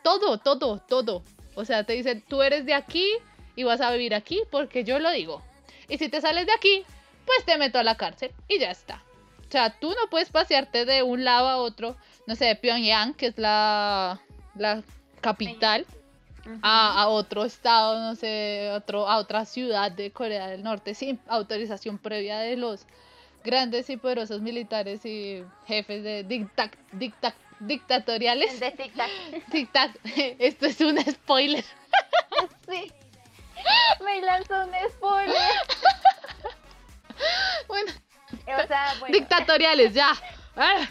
Todo, 0.03 0.39
todo, 0.39 0.79
todo. 0.79 1.23
O 1.55 1.65
sea, 1.65 1.85
te 1.85 1.93
dicen, 1.93 2.25
tú 2.27 2.43
eres 2.43 2.67
de 2.67 2.75
aquí 2.75 3.07
y 3.55 3.65
vas 3.65 3.81
a 3.81 3.93
vivir 3.93 4.15
aquí 4.15 4.43
porque 4.51 4.85
yo 4.85 4.99
lo 4.99 5.11
digo. 5.11 5.43
Y 5.89 5.99
si 5.99 6.09
te 6.09 6.21
sales 6.21 6.47
de 6.47 6.53
aquí, 6.53 6.85
pues 7.27 7.45
te 7.45 7.59
meto 7.59 7.79
a 7.79 7.85
la 7.85 7.97
cárcel 7.97 8.33
y 8.49 8.59
ya 8.59 8.71
está. 8.71 9.03
O 9.47 9.51
sea, 9.53 9.79
tú 9.79 9.91
no 9.91 10.09
puedes 10.09 10.31
pasearte 10.31 10.85
de 10.85 11.03
un 11.03 11.25
lado 11.25 11.49
a 11.49 11.59
otro, 11.59 11.97
no 12.27 12.35
sé, 12.35 12.47
de 12.47 12.57
Pyongyang, 12.57 13.15
que 13.15 13.27
es 13.27 13.39
la, 13.39 14.21
la 14.55 14.83
capital, 15.21 15.87
a, 16.63 17.03
a 17.03 17.09
otro 17.09 17.45
estado, 17.45 18.01
no 18.01 18.15
sé, 18.17 18.71
otro, 18.73 19.07
a 19.09 19.19
otra 19.19 19.45
ciudad 19.45 19.93
de 19.93 20.11
Corea 20.11 20.49
del 20.49 20.63
Norte 20.63 20.95
sin 20.95 21.21
autorización 21.29 21.99
previa 21.99 22.39
de 22.39 22.57
los 22.57 22.87
grandes 23.43 23.89
y 23.91 23.97
poderosos 23.97 24.41
militares 24.41 25.05
y 25.05 25.45
jefes 25.67 26.03
de 26.03 26.25
dicta, 26.25 26.71
dicta- 26.93 27.35
dictatoriales. 27.61 28.59
de 28.61 28.73
tic-tac. 28.77 29.11
Tic-tac. 29.51 29.91
Esto 30.39 30.67
es 30.67 30.81
un 30.81 30.99
spoiler. 31.01 31.65
Sí. 32.69 32.91
Me 34.05 34.21
lanzó 34.23 34.55
un 34.65 34.71
spoiler. 34.91 35.37
Bueno, 37.69 37.93
O 38.47 38.67
sea, 38.67 38.95
bueno. 39.01 39.13
dictatoriales, 39.15 39.93
ya. 39.95 40.11
Ah. 40.57 40.87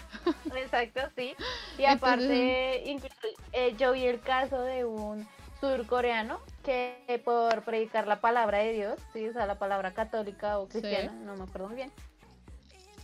Exacto, 0.56 1.02
sí. 1.16 1.36
Y 1.78 1.84
Entonces- 1.84 1.92
aparte, 1.98 2.84
incluso 2.86 3.16
eh, 3.54 3.76
yo 3.78 3.92
vi 3.94 4.06
el 4.06 4.22
caso 4.22 4.62
de 4.62 4.86
un 4.86 5.28
surcoreano 5.60 6.40
que 6.64 7.04
eh, 7.08 7.20
por 7.20 7.64
predicar 7.64 8.08
la 8.08 8.22
palabra 8.22 8.60
de 8.60 8.74
Dios, 8.74 9.00
sí, 9.14 9.28
o 9.28 9.34
sea, 9.34 9.46
la 9.48 9.56
palabra 9.60 9.94
católica 9.94 10.60
o 10.60 10.66
Sí. 10.68 10.80
cristiana, 10.80 11.12
no 11.12 11.36
me 11.36 11.44
acuerdo 11.44 11.68
muy 11.68 11.76
bien, 11.76 11.92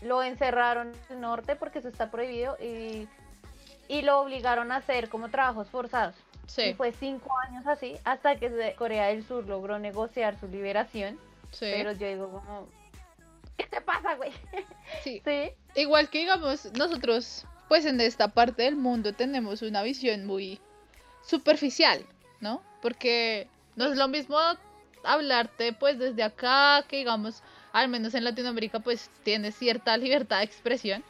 lo 0.01 0.23
encerraron 0.23 0.89
en 0.89 1.15
el 1.15 1.21
norte 1.21 1.55
porque 1.55 1.79
eso 1.79 1.88
está 1.88 2.12
prohibido 2.12 2.57
y, 2.60 3.07
y 3.88 4.01
lo 4.01 4.19
obligaron 4.21 4.71
a 4.71 4.77
hacer 4.77 5.10
como 5.10 5.29
trabajos 5.29 5.69
forzados. 5.69 6.15
Y 6.47 6.49
Sí, 6.49 6.73
fue 6.75 6.93
cinco 6.93 7.29
años 7.47 7.67
así 7.67 7.97
hasta 8.05 8.38
que 8.38 8.73
Corea 8.77 9.07
del 9.07 9.25
Sur 9.25 9.45
logró 9.47 9.79
negociar 9.79 10.39
su 10.39 10.47
liberación. 10.47 11.19
sí, 11.51 11.67
Pero 11.71 11.91
yo 11.91 12.07
digo 12.07 12.31
como, 12.31 12.67
¿qué 13.57 13.65
te 13.65 13.81
pasa, 13.81 14.15
güey? 14.15 14.31
sí. 15.03 15.21
Sí, 15.25 15.51
Igual 15.75 16.10
que 16.10 16.19
digamos, 16.19 16.71
nosotros, 16.73 17.45
pues 17.67 17.86
en 17.86 17.99
esta 17.99 18.29
parte 18.29 18.63
del 18.63 18.77
mundo 18.77 19.13
tenemos 19.13 19.62
una 19.62 19.83
visión 19.83 20.25
muy 20.25 20.60
superficial, 21.21 22.05
¿no? 22.39 22.62
Porque 22.81 23.47
no 23.75 23.86
es 23.86 23.97
lo 23.97 24.07
mismo 24.07 24.38
hablarte 25.03 25.73
pues 25.73 25.99
desde 25.99 26.23
acá, 26.23 26.86
que 26.88 26.97
digamos, 26.97 27.43
al 27.73 27.89
menos 27.89 28.13
en 28.13 28.23
Latinoamérica 28.23 28.80
pues 28.80 29.10
tienes 29.23 29.56
cierta 29.56 29.97
libertad 29.97 30.39
de 30.39 30.45
expresión. 30.45 31.03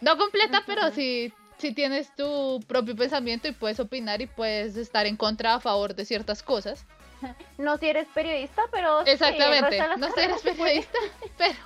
No 0.00 0.16
completa, 0.16 0.62
pero 0.66 0.90
sí, 0.92 1.32
sí 1.58 1.72
tienes 1.72 2.14
tu 2.14 2.60
propio 2.66 2.94
pensamiento 2.94 3.48
y 3.48 3.52
puedes 3.52 3.80
opinar 3.80 4.22
y 4.22 4.26
puedes 4.26 4.76
estar 4.76 5.06
en 5.06 5.16
contra 5.16 5.54
a 5.54 5.60
favor 5.60 5.94
de 5.94 6.04
ciertas 6.04 6.42
cosas. 6.42 6.86
no 7.58 7.76
si 7.78 7.88
eres 7.88 8.06
periodista, 8.14 8.62
pero 8.70 9.04
Exactamente. 9.04 9.78
no 9.98 10.06
eres 10.16 10.40
se 10.40 10.52
puede. 10.52 10.84
periodista, 10.84 10.98
pero, 11.38 11.58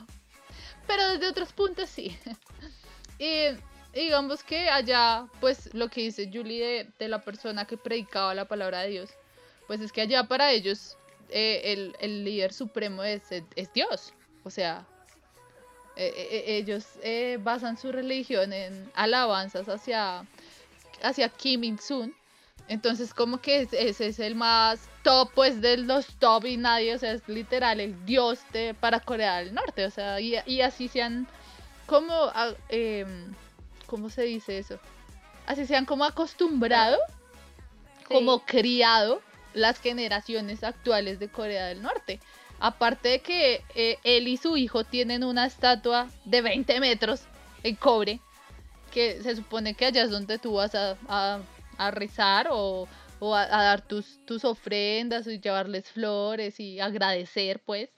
pero 0.86 1.08
desde 1.10 1.28
otros 1.28 1.52
puntos 1.52 1.88
sí. 1.88 2.16
Y 3.18 3.56
digamos 3.94 4.42
que 4.42 4.68
allá, 4.68 5.26
pues 5.40 5.72
lo 5.74 5.88
que 5.88 6.00
dice 6.00 6.28
Julie 6.32 6.64
de, 6.64 6.88
de 6.98 7.08
la 7.08 7.22
persona 7.22 7.66
que 7.66 7.76
predicaba 7.76 8.34
la 8.34 8.46
palabra 8.46 8.80
de 8.80 8.88
Dios, 8.88 9.10
pues 9.68 9.80
es 9.80 9.92
que 9.92 10.00
allá 10.00 10.24
para 10.24 10.50
ellos 10.50 10.96
eh, 11.32 11.72
el, 11.72 11.96
el 12.00 12.24
líder 12.24 12.52
supremo 12.52 13.02
es, 13.02 13.22
es 13.30 13.72
Dios. 13.72 14.12
O 14.44 14.50
sea, 14.50 14.86
eh, 15.96 16.12
eh, 16.16 16.56
ellos 16.56 16.84
eh, 17.02 17.38
basan 17.42 17.76
su 17.76 17.92
religión 17.92 18.52
en 18.52 18.90
alabanzas 18.94 19.68
hacia, 19.68 20.24
hacia 21.02 21.28
Kim 21.28 21.64
Il-sung. 21.64 22.12
Entonces 22.68 23.12
como 23.12 23.40
que 23.40 23.62
es- 23.62 23.72
ese 23.72 24.06
es 24.06 24.18
el 24.20 24.34
más 24.36 24.88
top 25.02 25.30
pues 25.34 25.60
de 25.60 25.76
los 25.78 26.06
top 26.18 26.44
y 26.46 26.56
nadie, 26.56 26.94
o 26.94 26.98
sea, 26.98 27.12
es 27.12 27.28
literal 27.28 27.80
el 27.80 28.04
dios 28.06 28.38
de, 28.52 28.72
para 28.72 29.00
Corea 29.00 29.38
del 29.38 29.52
Norte, 29.52 29.84
o 29.84 29.90
sea, 29.90 30.20
y, 30.20 30.36
y 30.46 30.60
así 30.60 30.86
se 30.88 31.02
han 31.02 31.26
como, 31.86 32.14
a- 32.14 32.54
em, 32.68 33.34
¿cómo 33.86 34.08
se 34.10 34.22
dice 34.22 34.58
eso? 34.58 34.78
Así 35.46 35.66
se 35.66 35.74
han 35.76 35.84
como 35.86 36.04
acostumbrado, 36.04 36.98
Sí. 38.08 38.14
como 38.14 38.44
criado 38.44 39.20
las 39.54 39.80
generaciones 39.80 40.64
actuales 40.64 41.18
de 41.18 41.28
Corea 41.28 41.66
del 41.66 41.82
Norte. 41.82 42.20
Aparte 42.60 43.08
de 43.08 43.18
que 43.20 43.62
eh, 43.74 43.98
él 44.04 44.28
y 44.28 44.36
su 44.36 44.56
hijo 44.56 44.84
tienen 44.84 45.24
una 45.24 45.46
estatua 45.46 46.08
de 46.24 46.42
20 46.42 46.78
metros 46.80 47.22
en 47.64 47.74
cobre, 47.76 48.20
que 48.92 49.22
se 49.22 49.34
supone 49.36 49.74
que 49.74 49.86
allá 49.86 50.02
es 50.04 50.10
donde 50.10 50.38
tú 50.38 50.54
vas 50.54 50.74
a, 50.74 50.96
a- 51.08 51.40
rezar 51.90 52.48
o, 52.52 52.86
o 53.18 53.34
a, 53.34 53.42
a 53.42 53.64
dar 53.64 53.80
tus, 53.80 54.20
tus 54.24 54.44
ofrendas 54.44 55.26
y 55.26 55.40
llevarles 55.40 55.86
flores 55.90 56.60
y 56.60 56.78
agradecer, 56.78 57.58
pues. 57.60 57.88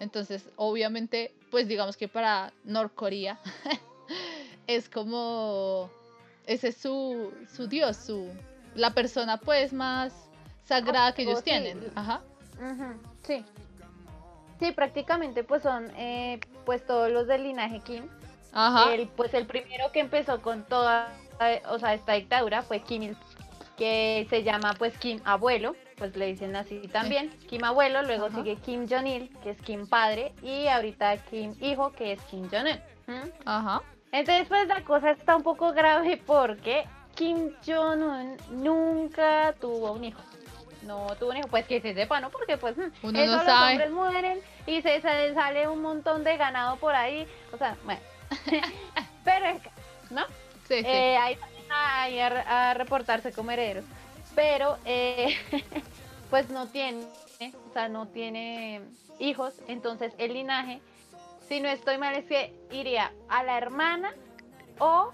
Entonces, 0.00 0.44
obviamente, 0.56 1.34
pues 1.50 1.68
digamos 1.68 1.96
que 1.98 2.08
para 2.08 2.52
Norcorea 2.64 3.38
es 4.66 4.88
como, 4.88 5.90
ese 6.46 6.68
es 6.68 6.76
su, 6.76 7.32
su 7.54 7.66
dios, 7.66 7.96
su, 7.96 8.28
la 8.74 8.94
persona 8.94 9.36
pues 9.38 9.72
más 9.72 10.12
sagrada 10.68 11.12
que 11.14 11.22
ellos 11.22 11.38
sí. 11.38 11.44
tienen. 11.46 11.90
Ajá. 11.94 12.20
Sí. 13.22 13.44
Sí, 14.60 14.72
prácticamente 14.72 15.44
pues 15.44 15.62
son 15.62 15.90
eh, 15.96 16.40
pues 16.66 16.84
todos 16.84 17.10
los 17.10 17.26
del 17.26 17.44
linaje 17.44 17.80
Kim. 17.80 18.08
Ajá. 18.52 18.92
El, 18.92 19.08
pues 19.08 19.32
el 19.34 19.46
primero 19.46 19.90
que 19.92 20.00
empezó 20.00 20.42
con 20.42 20.64
toda, 20.64 21.12
o 21.70 21.78
sea, 21.78 21.94
esta 21.94 22.14
dictadura 22.14 22.62
fue 22.62 22.80
Kim 22.80 23.02
Il 23.02 23.16
que 23.78 24.26
se 24.28 24.42
llama 24.42 24.74
pues 24.76 24.98
Kim 24.98 25.20
Abuelo, 25.24 25.76
pues 25.96 26.16
le 26.16 26.26
dicen 26.26 26.56
así 26.56 26.80
también, 26.88 27.30
Kim 27.48 27.62
Abuelo, 27.62 28.02
luego 28.02 28.26
Ajá. 28.26 28.36
sigue 28.36 28.56
Kim 28.56 28.88
Jong-il, 28.88 29.30
que 29.38 29.50
es 29.50 29.62
Kim 29.62 29.86
Padre, 29.86 30.34
y 30.42 30.66
ahorita 30.66 31.16
Kim 31.18 31.54
Hijo, 31.60 31.92
que 31.92 32.12
es 32.12 32.20
Kim 32.22 32.48
Jong-un. 32.50 32.80
¿Mm? 33.06 33.30
Ajá. 33.44 33.82
Entonces, 34.10 34.48
pues 34.48 34.66
la 34.66 34.82
cosa 34.82 35.12
está 35.12 35.36
un 35.36 35.44
poco 35.44 35.72
grave 35.72 36.20
porque 36.26 36.84
Kim 37.14 37.52
Jong-un 37.64 38.36
nunca 38.50 39.54
tuvo 39.60 39.92
un 39.92 40.04
hijo. 40.04 40.20
No 40.88 41.14
tuvo 41.16 41.30
un 41.30 41.36
hijo, 41.36 41.48
pues 41.48 41.66
que 41.66 41.82
se 41.82 41.92
sepa, 41.92 42.18
¿no? 42.18 42.30
Porque 42.30 42.56
pues 42.56 42.74
mm, 42.78 42.90
Uno 43.02 43.20
eso 43.20 43.30
no 43.32 43.36
los 43.36 43.44
sabe. 43.44 43.72
hombres 43.72 43.90
mueren 43.90 44.40
y 44.66 44.80
se 44.80 45.02
sale, 45.02 45.68
un 45.68 45.82
montón 45.82 46.24
de 46.24 46.38
ganado 46.38 46.76
por 46.76 46.94
ahí. 46.94 47.26
O 47.52 47.58
sea, 47.58 47.76
bueno. 47.84 48.00
Pero, 49.24 49.46
es 49.46 49.62
que, 49.62 49.70
¿no? 50.08 50.24
Sí, 50.66 50.78
sí. 50.80 50.86
Eh, 50.86 51.16
ahí 51.18 51.38
ahí 51.70 52.18
a, 52.18 52.70
a 52.70 52.74
reportarse 52.74 53.32
como 53.32 53.50
herederos. 53.50 53.84
Pero, 54.34 54.78
eh, 54.86 55.36
pues 56.30 56.48
no 56.48 56.68
tiene, 56.68 57.04
o 57.68 57.72
sea, 57.74 57.90
no 57.90 58.06
tiene 58.06 58.80
hijos. 59.18 59.52
Entonces, 59.66 60.14
el 60.16 60.32
linaje, 60.32 60.80
si 61.48 61.60
no 61.60 61.68
estoy 61.68 61.98
mal, 61.98 62.14
es 62.14 62.24
que 62.24 62.54
iría 62.70 63.12
a 63.28 63.42
la 63.42 63.58
hermana 63.58 64.14
o 64.78 65.12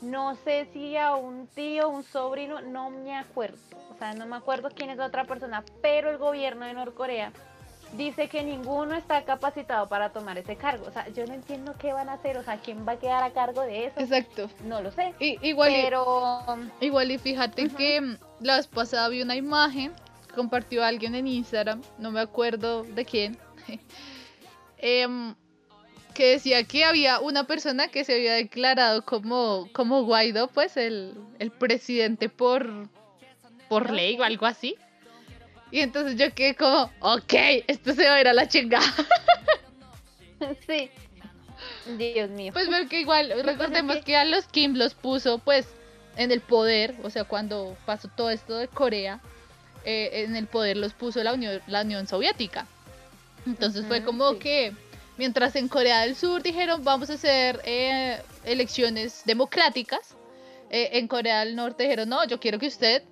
no 0.00 0.34
sé 0.36 0.68
si 0.72 0.96
a 0.96 1.14
un 1.14 1.46
tío, 1.48 1.88
un 1.88 2.02
sobrino, 2.04 2.60
no 2.60 2.90
me 2.90 3.16
acuerdo. 3.16 3.58
O 3.94 3.98
sea, 3.98 4.14
no 4.14 4.26
me 4.26 4.36
acuerdo 4.36 4.70
quién 4.74 4.90
es 4.90 4.96
la 4.98 5.06
otra 5.06 5.24
persona, 5.24 5.64
pero 5.82 6.10
el 6.10 6.18
gobierno 6.18 6.66
de 6.66 6.72
Norcorea 6.74 7.32
dice 7.94 8.28
que 8.28 8.42
ninguno 8.42 8.94
está 8.94 9.24
capacitado 9.24 9.88
para 9.88 10.10
tomar 10.10 10.36
ese 10.38 10.56
cargo. 10.56 10.86
O 10.86 10.92
sea, 10.92 11.08
yo 11.08 11.26
no 11.26 11.32
entiendo 11.34 11.74
qué 11.78 11.92
van 11.92 12.08
a 12.08 12.12
hacer, 12.14 12.36
o 12.36 12.42
sea, 12.44 12.58
quién 12.58 12.86
va 12.86 12.92
a 12.92 12.96
quedar 12.98 13.22
a 13.22 13.30
cargo 13.30 13.62
de 13.62 13.86
eso. 13.86 13.98
Exacto. 13.98 14.48
No 14.64 14.82
lo 14.82 14.90
sé. 14.92 15.14
Y, 15.18 15.38
igual, 15.46 15.70
y- 15.72 15.82
Pero 15.82 16.44
igual 16.80 17.10
y 17.10 17.18
fíjate 17.18 17.68
que 17.68 18.16
la 18.40 18.56
vez 18.56 18.66
pasada 18.68 19.08
vi 19.08 19.22
una 19.22 19.36
imagen, 19.36 19.92
compartió 20.34 20.84
alguien 20.84 21.14
en 21.14 21.26
Instagram, 21.26 21.82
no 21.98 22.10
me 22.12 22.20
acuerdo 22.20 22.82
de 22.84 23.04
quién, 23.04 23.38
em, 24.78 25.34
que 26.18 26.32
decía 26.32 26.64
que 26.64 26.84
había 26.84 27.20
una 27.20 27.44
persona 27.44 27.86
que 27.86 28.02
se 28.02 28.14
había 28.14 28.34
declarado 28.34 29.04
como, 29.04 29.68
como 29.72 30.02
Guaidó, 30.02 30.48
pues 30.48 30.76
el, 30.76 31.14
el 31.38 31.52
presidente 31.52 32.28
por, 32.28 32.88
por 33.68 33.92
ley 33.92 34.18
o 34.18 34.24
algo 34.24 34.44
así. 34.44 34.74
Y 35.70 35.78
entonces 35.78 36.16
yo 36.16 36.34
quedé 36.34 36.56
como, 36.56 36.90
ok, 36.98 37.34
esto 37.68 37.94
se 37.94 38.08
va 38.08 38.16
a 38.16 38.20
ir 38.20 38.26
a 38.26 38.32
la 38.32 38.48
chingada. 38.48 38.92
sí. 40.66 40.90
Dios 41.96 42.30
mío. 42.30 42.52
Pues 42.52 42.66
porque 42.66 43.00
igual, 43.00 43.32
recordemos 43.44 43.98
que- 43.98 44.16
a 44.16 44.24
los 44.24 44.46
Kim 44.46 44.74
los 44.74 44.94
puso 44.94 45.38
pues 45.38 45.68
en 46.16 46.32
el 46.32 46.40
poder, 46.40 46.96
o 47.04 47.10
sea, 47.10 47.22
cuando 47.22 47.76
pasó 47.86 48.08
todo 48.08 48.30
esto 48.30 48.56
de 48.56 48.66
Corea, 48.66 49.20
eh, 49.84 50.24
en 50.24 50.34
el 50.34 50.48
poder 50.48 50.78
los 50.78 50.94
puso 50.94 51.22
la 51.22 51.32
Unión, 51.34 51.62
la 51.68 51.82
Unión 51.82 52.08
Soviética. 52.08 52.66
Entonces 53.46 53.86
fue 53.86 54.02
como 54.02 54.32
sí. 54.32 54.38
que 54.40 54.72
mientras 55.18 55.54
en 55.56 55.68
Corea 55.68 56.00
del 56.00 56.16
Sur 56.16 56.42
dijeron 56.42 56.82
vamos 56.82 57.10
a 57.10 57.14
hacer 57.14 57.60
eh, 57.64 58.22
elecciones 58.44 59.22
democráticas, 59.26 60.16
eh, 60.70 60.90
en 60.92 61.08
Corea 61.08 61.40
del 61.44 61.54
Norte 61.54 61.82
dijeron 61.82 62.08
no, 62.08 62.24
yo 62.26 62.40
quiero 62.40 62.58
que 62.58 62.68
usted 62.68 63.02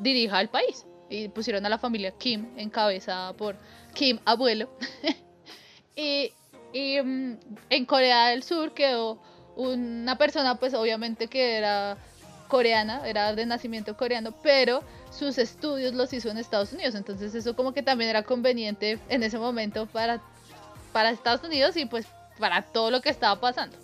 dirija 0.00 0.40
el 0.40 0.48
país. 0.48 0.86
Y 1.08 1.28
pusieron 1.28 1.64
a 1.64 1.68
la 1.68 1.78
familia 1.78 2.10
Kim 2.10 2.48
encabezada 2.56 3.32
por 3.32 3.56
Kim 3.94 4.18
abuelo. 4.24 4.68
y 5.96 6.32
y 6.76 7.00
mm, 7.00 7.38
en 7.70 7.86
Corea 7.86 8.28
del 8.28 8.42
Sur 8.42 8.74
quedó 8.74 9.18
una 9.56 10.18
persona, 10.18 10.56
pues 10.56 10.74
obviamente 10.74 11.28
que 11.28 11.56
era 11.56 11.96
coreana, 12.48 13.06
era 13.08 13.34
de 13.34 13.46
nacimiento 13.46 13.96
coreano, 13.96 14.32
pero 14.42 14.82
sus 15.10 15.38
estudios 15.38 15.94
los 15.94 16.12
hizo 16.12 16.28
en 16.28 16.36
Estados 16.36 16.74
Unidos. 16.74 16.94
Entonces 16.94 17.34
eso 17.34 17.56
como 17.56 17.72
que 17.72 17.82
también 17.82 18.10
era 18.10 18.22
conveniente 18.24 18.98
en 19.08 19.22
ese 19.22 19.38
momento 19.38 19.86
para, 19.86 20.20
para 20.96 21.10
Estados 21.10 21.44
Unidos 21.44 21.76
y 21.76 21.84
pues 21.84 22.06
para 22.38 22.62
todo 22.62 22.90
lo 22.90 23.02
que 23.02 23.10
estaba 23.10 23.38
pasando. 23.38 23.76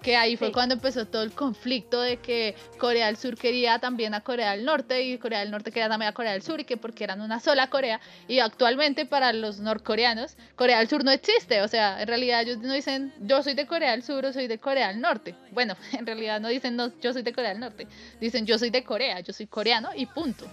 Que 0.00 0.16
ahí 0.16 0.38
fue 0.38 0.46
Sí. 0.46 0.52
cuando 0.54 0.74
empezó 0.74 1.04
todo 1.06 1.22
el 1.22 1.32
conflicto 1.32 2.00
de 2.00 2.16
que 2.16 2.56
Corea 2.78 3.08
del 3.08 3.18
Sur 3.18 3.36
quería 3.36 3.78
también 3.78 4.14
a 4.14 4.22
Corea 4.22 4.52
del 4.52 4.64
Norte 4.64 5.02
y 5.02 5.18
Corea 5.18 5.40
del 5.40 5.50
Norte 5.50 5.70
quería 5.70 5.90
también 5.90 6.08
a 6.08 6.14
Corea 6.14 6.32
del 6.32 6.40
Sur 6.40 6.60
y 6.60 6.64
que 6.64 6.78
porque 6.78 7.04
eran 7.04 7.20
una 7.20 7.40
sola 7.40 7.68
Corea 7.68 8.00
y 8.26 8.38
actualmente 8.38 9.04
para 9.04 9.34
los 9.34 9.58
norcoreanos 9.58 10.38
Corea 10.56 10.78
del 10.78 10.88
Sur 10.88 11.04
no 11.04 11.10
existe, 11.10 11.60
o 11.60 11.68
sea, 11.68 12.00
en 12.00 12.08
realidad 12.08 12.40
ellos 12.40 12.56
no 12.56 12.72
dicen 12.72 13.12
yo 13.20 13.42
soy 13.42 13.52
de 13.52 13.66
Corea 13.66 13.90
del 13.90 14.02
Sur 14.02 14.24
o 14.24 14.32
soy 14.32 14.46
de 14.46 14.58
Corea 14.58 14.88
del 14.88 15.02
Norte. 15.02 15.34
Bueno, 15.50 15.76
en 15.92 16.06
realidad 16.06 16.40
no 16.40 16.48
dicen 16.48 16.74
no, 16.74 16.90
yo 17.02 17.12
soy 17.12 17.20
de 17.20 17.34
Corea 17.34 17.50
del 17.50 17.60
Norte, 17.60 17.86
dicen 18.18 18.46
yo 18.46 18.56
soy 18.58 18.70
de 18.70 18.82
Corea, 18.82 19.20
yo 19.20 19.34
soy 19.34 19.46
coreano 19.46 19.90
y 19.94 20.06
punto. 20.06 20.46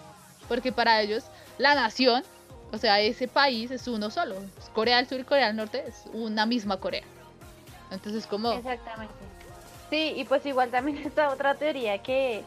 Porque 0.50 0.74
para 0.74 1.02
ellos 1.02 1.24
la 1.58 1.76
nación, 1.76 2.26
o 2.76 2.78
sea, 2.78 3.00
ese 3.00 3.28
país 3.30 3.72
es 3.72 3.88
uno 3.88 4.12
solo. 4.12 4.36
Corea 4.74 4.98
del 4.98 5.08
Sur 5.08 5.22
y 5.22 5.24
Corea 5.24 5.48
del 5.48 5.56
Norte 5.56 5.84
es 5.88 6.04
una 6.12 6.46
misma 6.46 6.78
Corea. 6.78 7.04
Entonces 7.90 8.28
como 8.28 8.52
Exactamente. 8.52 9.14
Sí, 9.90 10.14
y 10.18 10.26
pues 10.26 10.46
igual 10.46 10.72
también 10.72 10.98
está 11.06 11.30
otra 11.30 11.56
teoría 11.56 12.00
que 12.00 12.44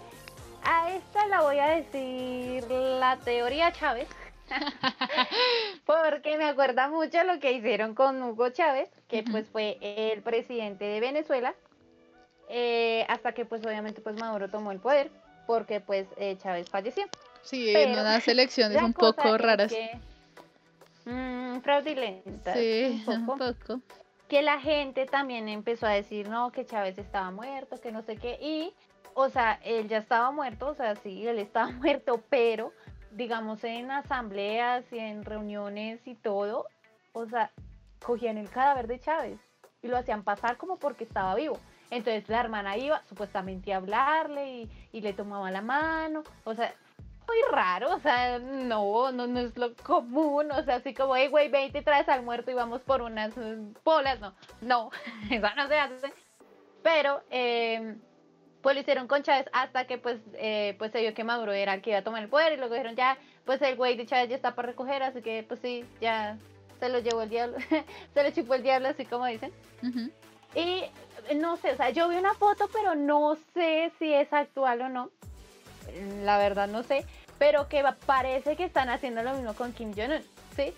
a 0.63 0.93
esta 0.93 1.27
la 1.29 1.41
voy 1.41 1.59
a 1.59 1.69
decir 1.69 2.65
la 2.71 3.17
teoría 3.25 3.73
Chávez. 3.73 4.07
Porque 5.87 6.37
me 6.37 6.45
acuerda 6.45 6.89
mucho 6.89 7.23
lo 7.25 7.39
que 7.39 7.53
hicieron 7.53 7.95
con 7.95 8.23
Hugo 8.23 8.51
Chávez, 8.51 8.89
que 9.09 9.23
pues 9.23 9.47
fue 9.51 9.79
el 9.81 10.23
presidente 10.23 10.87
de 10.87 11.01
Venezuela, 11.01 11.55
eh, 12.49 13.05
hasta 13.09 13.33
que 13.33 13.45
pues 13.45 13.65
obviamente 13.65 14.01
pues 14.01 14.17
Maduro 14.17 14.49
tomó 14.49 14.73
el 14.73 14.79
poder, 14.79 15.11
porque 15.47 15.81
pues 15.81 16.07
eh, 16.17 16.37
Chávez 16.43 16.69
falleció. 16.71 17.05
Sí, 17.43 17.75
en 17.75 17.93
unas 17.93 18.27
elecciones 18.29 18.83
un 18.83 18.93
poco 18.93 19.35
es 19.35 19.41
raras. 19.41 19.71
que, 19.71 19.99
mm, 21.13 21.61
fraudulentas, 21.61 22.57
Sí, 22.57 23.03
un 23.07 23.15
un 23.21 23.27
poco. 23.27 23.39
poco. 23.39 23.81
que 24.29 24.43
la 24.43 24.61
gente 24.61 25.07
también 25.07 25.49
empezó 25.49 25.87
a 25.87 25.91
decir, 25.91 26.29
no, 26.29 26.53
que 26.53 26.67
Chávez 26.67 26.99
estaba 26.99 27.31
muerto, 27.31 27.81
que 27.81 27.93
no 27.93 28.03
sé 28.03 28.17
qué, 28.17 28.39
y, 28.41 28.75
o 29.15 29.29
sea, 29.29 29.59
él 29.65 29.89
ya 29.89 29.99
estaba 29.99 30.31
muerto, 30.31 30.69
o 30.69 30.75
sea, 30.75 30.95
sí, 30.97 31.27
él 31.27 31.39
estaba 31.39 31.71
muerto, 31.73 32.23
pero, 32.29 32.73
digamos, 33.13 33.65
en 33.65 33.91
asambleas 33.91 34.85
y 34.93 34.99
en 34.99 35.25
reuniones 35.25 36.07
y 36.07 36.15
todo, 36.15 36.67
o 37.13 37.27
sea, 37.27 37.51
cogían 38.05 38.39
el 38.39 38.51
cadáver 38.51 38.87
de 38.87 39.01
Chávez 39.01 39.41
y 39.83 39.89
lo 39.89 39.97
hacían 39.97 40.23
pasar 40.25 40.57
como 40.57 40.77
porque 40.77 41.05
estaba 41.05 41.35
vivo. 41.35 41.59
Entonces 41.91 42.29
la 42.29 42.41
hermana 42.41 42.77
iba 42.77 43.03
supuestamente 43.09 43.73
a 43.73 43.79
hablarle 43.79 44.47
y, 44.51 44.71
y 44.93 45.01
le 45.01 45.15
tomaba 45.15 45.51
la 45.51 45.63
mano, 45.63 46.23
o 46.45 46.55
sea, 46.55 46.75
muy 47.29 47.55
raro, 47.55 47.95
o 47.95 48.01
sea, 48.01 48.39
no, 48.39 49.13
no, 49.13 49.27
no 49.27 49.41
es 49.41 49.57
lo 49.57 49.75
común, 49.77 50.51
o 50.51 50.63
sea, 50.65 50.77
así 50.77 50.95
como, 50.95 51.15
hey, 51.15 51.29
güey, 51.29 51.49
ven 51.49 51.67
y 51.67 51.71
te 51.71 51.83
traes 51.83 52.09
al 52.09 52.23
muerto 52.23 52.51
y 52.51 52.55
vamos 52.55 52.81
por 52.81 53.03
unas 53.03 53.37
eh, 53.37 53.59
bolas, 53.85 54.19
no, 54.21 54.35
no, 54.63 54.91
eso 55.31 55.47
no 55.57 55.69
se 55.69 55.79
hace. 55.79 56.13
Pero, 56.83 57.23
eh, 57.31 57.97
pues 58.63 58.75
lo 58.75 58.81
hicieron 58.81 59.07
con 59.07 59.23
Chávez 59.23 59.47
hasta 59.53 59.87
que, 59.87 59.99
pues, 59.99 60.21
eh, 60.35 60.75
pues 60.79 60.91
se 60.91 61.01
vio 61.01 61.15
que 61.15 61.23
Maduro 61.23 61.53
era 61.53 61.75
el 61.75 61.83
que 61.83 61.91
iba 61.91 61.99
a 61.99 62.05
tomar 62.05 62.23
el 62.23 62.29
poder 62.31 62.55
y 62.55 62.57
luego 62.57 62.75
dijeron, 62.75 62.97
ya, 62.97 63.19
pues 63.45 63.61
el 63.63 63.77
güey 63.77 63.97
de 63.97 64.07
Chávez 64.07 64.31
ya 64.31 64.37
está 64.37 64.55
para 64.55 64.69
recoger, 64.69 65.03
así 65.03 65.21
que, 65.21 65.45
pues 65.47 65.61
sí, 65.61 65.85
ya 66.01 66.39
se 66.81 66.89
lo 66.89 66.99
llevó 67.01 67.23
el 67.23 67.29
diablo, 67.29 67.59
se 68.15 68.23
lo 68.23 68.31
chupó 68.31 68.55
el 68.55 68.63
diablo, 68.63 68.89
así 68.89 69.05
como 69.05 69.27
dicen. 69.27 69.53
Y 70.55 70.85
no 71.35 71.57
sé, 71.59 71.73
o 71.73 71.77
sea, 71.77 71.91
yo 71.91 72.09
vi 72.09 72.17
una 72.17 72.35
foto, 72.35 72.69
pero 72.73 72.95
no 72.95 73.37
sé 73.53 73.93
si 73.99 74.13
es 74.13 74.33
actual 74.33 74.81
o 74.81 74.89
no. 74.89 75.11
La 76.23 76.39
verdad 76.39 76.69
no 76.69 76.83
sé. 76.83 77.05
Pero 77.39 77.69
que 77.69 77.85
parece 78.07 78.57
que 78.57 78.65
están 78.65 78.89
haciendo 78.89 79.23
lo 79.23 79.35
mismo 79.35 79.55
con 79.55 79.73
Kim 79.73 79.93
Jong-un, 79.95 80.23
¿sí? 80.57 80.73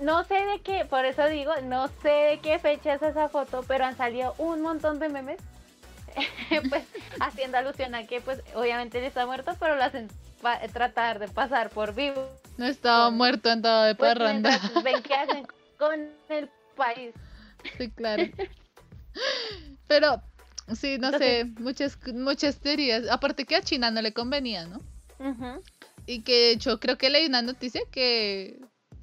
No 0.00 0.24
sé 0.24 0.34
de 0.44 0.60
qué, 0.60 0.84
por 0.84 1.04
eso 1.04 1.26
digo, 1.28 1.52
no 1.62 1.88
sé 2.02 2.08
de 2.08 2.40
qué 2.42 2.58
fecha 2.58 2.94
es 2.94 3.02
esa 3.02 3.28
foto, 3.28 3.64
pero 3.66 3.84
han 3.86 3.96
salido 3.96 4.34
un 4.38 4.60
montón 4.60 4.98
de 4.98 5.08
memes. 5.08 5.38
pues 6.70 6.84
haciendo 7.20 7.58
alusión 7.58 7.94
a 7.94 8.06
que 8.06 8.20
pues 8.20 8.40
obviamente 8.54 8.98
él 8.98 9.04
está 9.04 9.24
muerto, 9.26 9.54
pero 9.60 9.76
lo 9.76 9.84
hacen 9.84 10.08
tratar 10.72 11.18
de 11.20 11.28
pasar 11.28 11.70
por 11.70 11.94
vivo. 11.94 12.28
No 12.56 12.66
estaba 12.66 13.06
Con- 13.06 13.16
muerto, 13.16 13.50
andaba 13.50 13.86
de 13.86 13.94
Pues 13.94 14.14
parranda. 14.14 14.58
ven 14.82 15.02
qué 15.02 15.14
hacen 15.14 15.46
con 15.78 16.08
el 16.28 16.50
país. 16.76 17.14
Sí, 17.78 17.90
claro. 17.90 18.24
Pero, 19.86 20.22
sí, 20.74 20.98
no 20.98 21.16
sé, 21.16 21.44
muchas, 21.58 21.98
muchas 22.14 22.56
teorías. 22.58 23.08
Aparte 23.10 23.44
que 23.44 23.56
a 23.56 23.62
China 23.62 23.90
no 23.90 24.02
le 24.02 24.12
convenía, 24.12 24.66
¿no? 24.66 24.80
Y 26.06 26.22
que 26.22 26.56
yo 26.58 26.78
creo 26.80 26.96
que 26.96 27.10
leí 27.10 27.26
una 27.26 27.42
noticia 27.42 27.80
que, 27.90 28.58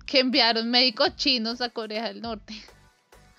que 0.05 0.19
enviaron 0.19 0.69
médicos 0.69 1.15
chinos 1.15 1.61
a 1.61 1.69
Corea 1.69 2.07
del 2.07 2.21
Norte 2.21 2.53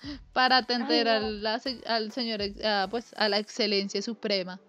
para 0.33 0.57
atender 0.57 1.07
Ay, 1.07 1.21
no. 1.21 1.27
al, 1.27 1.43
la 1.43 1.61
al 1.87 2.11
señor, 2.11 2.41
a, 2.63 2.87
pues, 2.89 3.13
a 3.17 3.27
la 3.29 3.39
excelencia 3.39 4.01
suprema, 4.01 4.59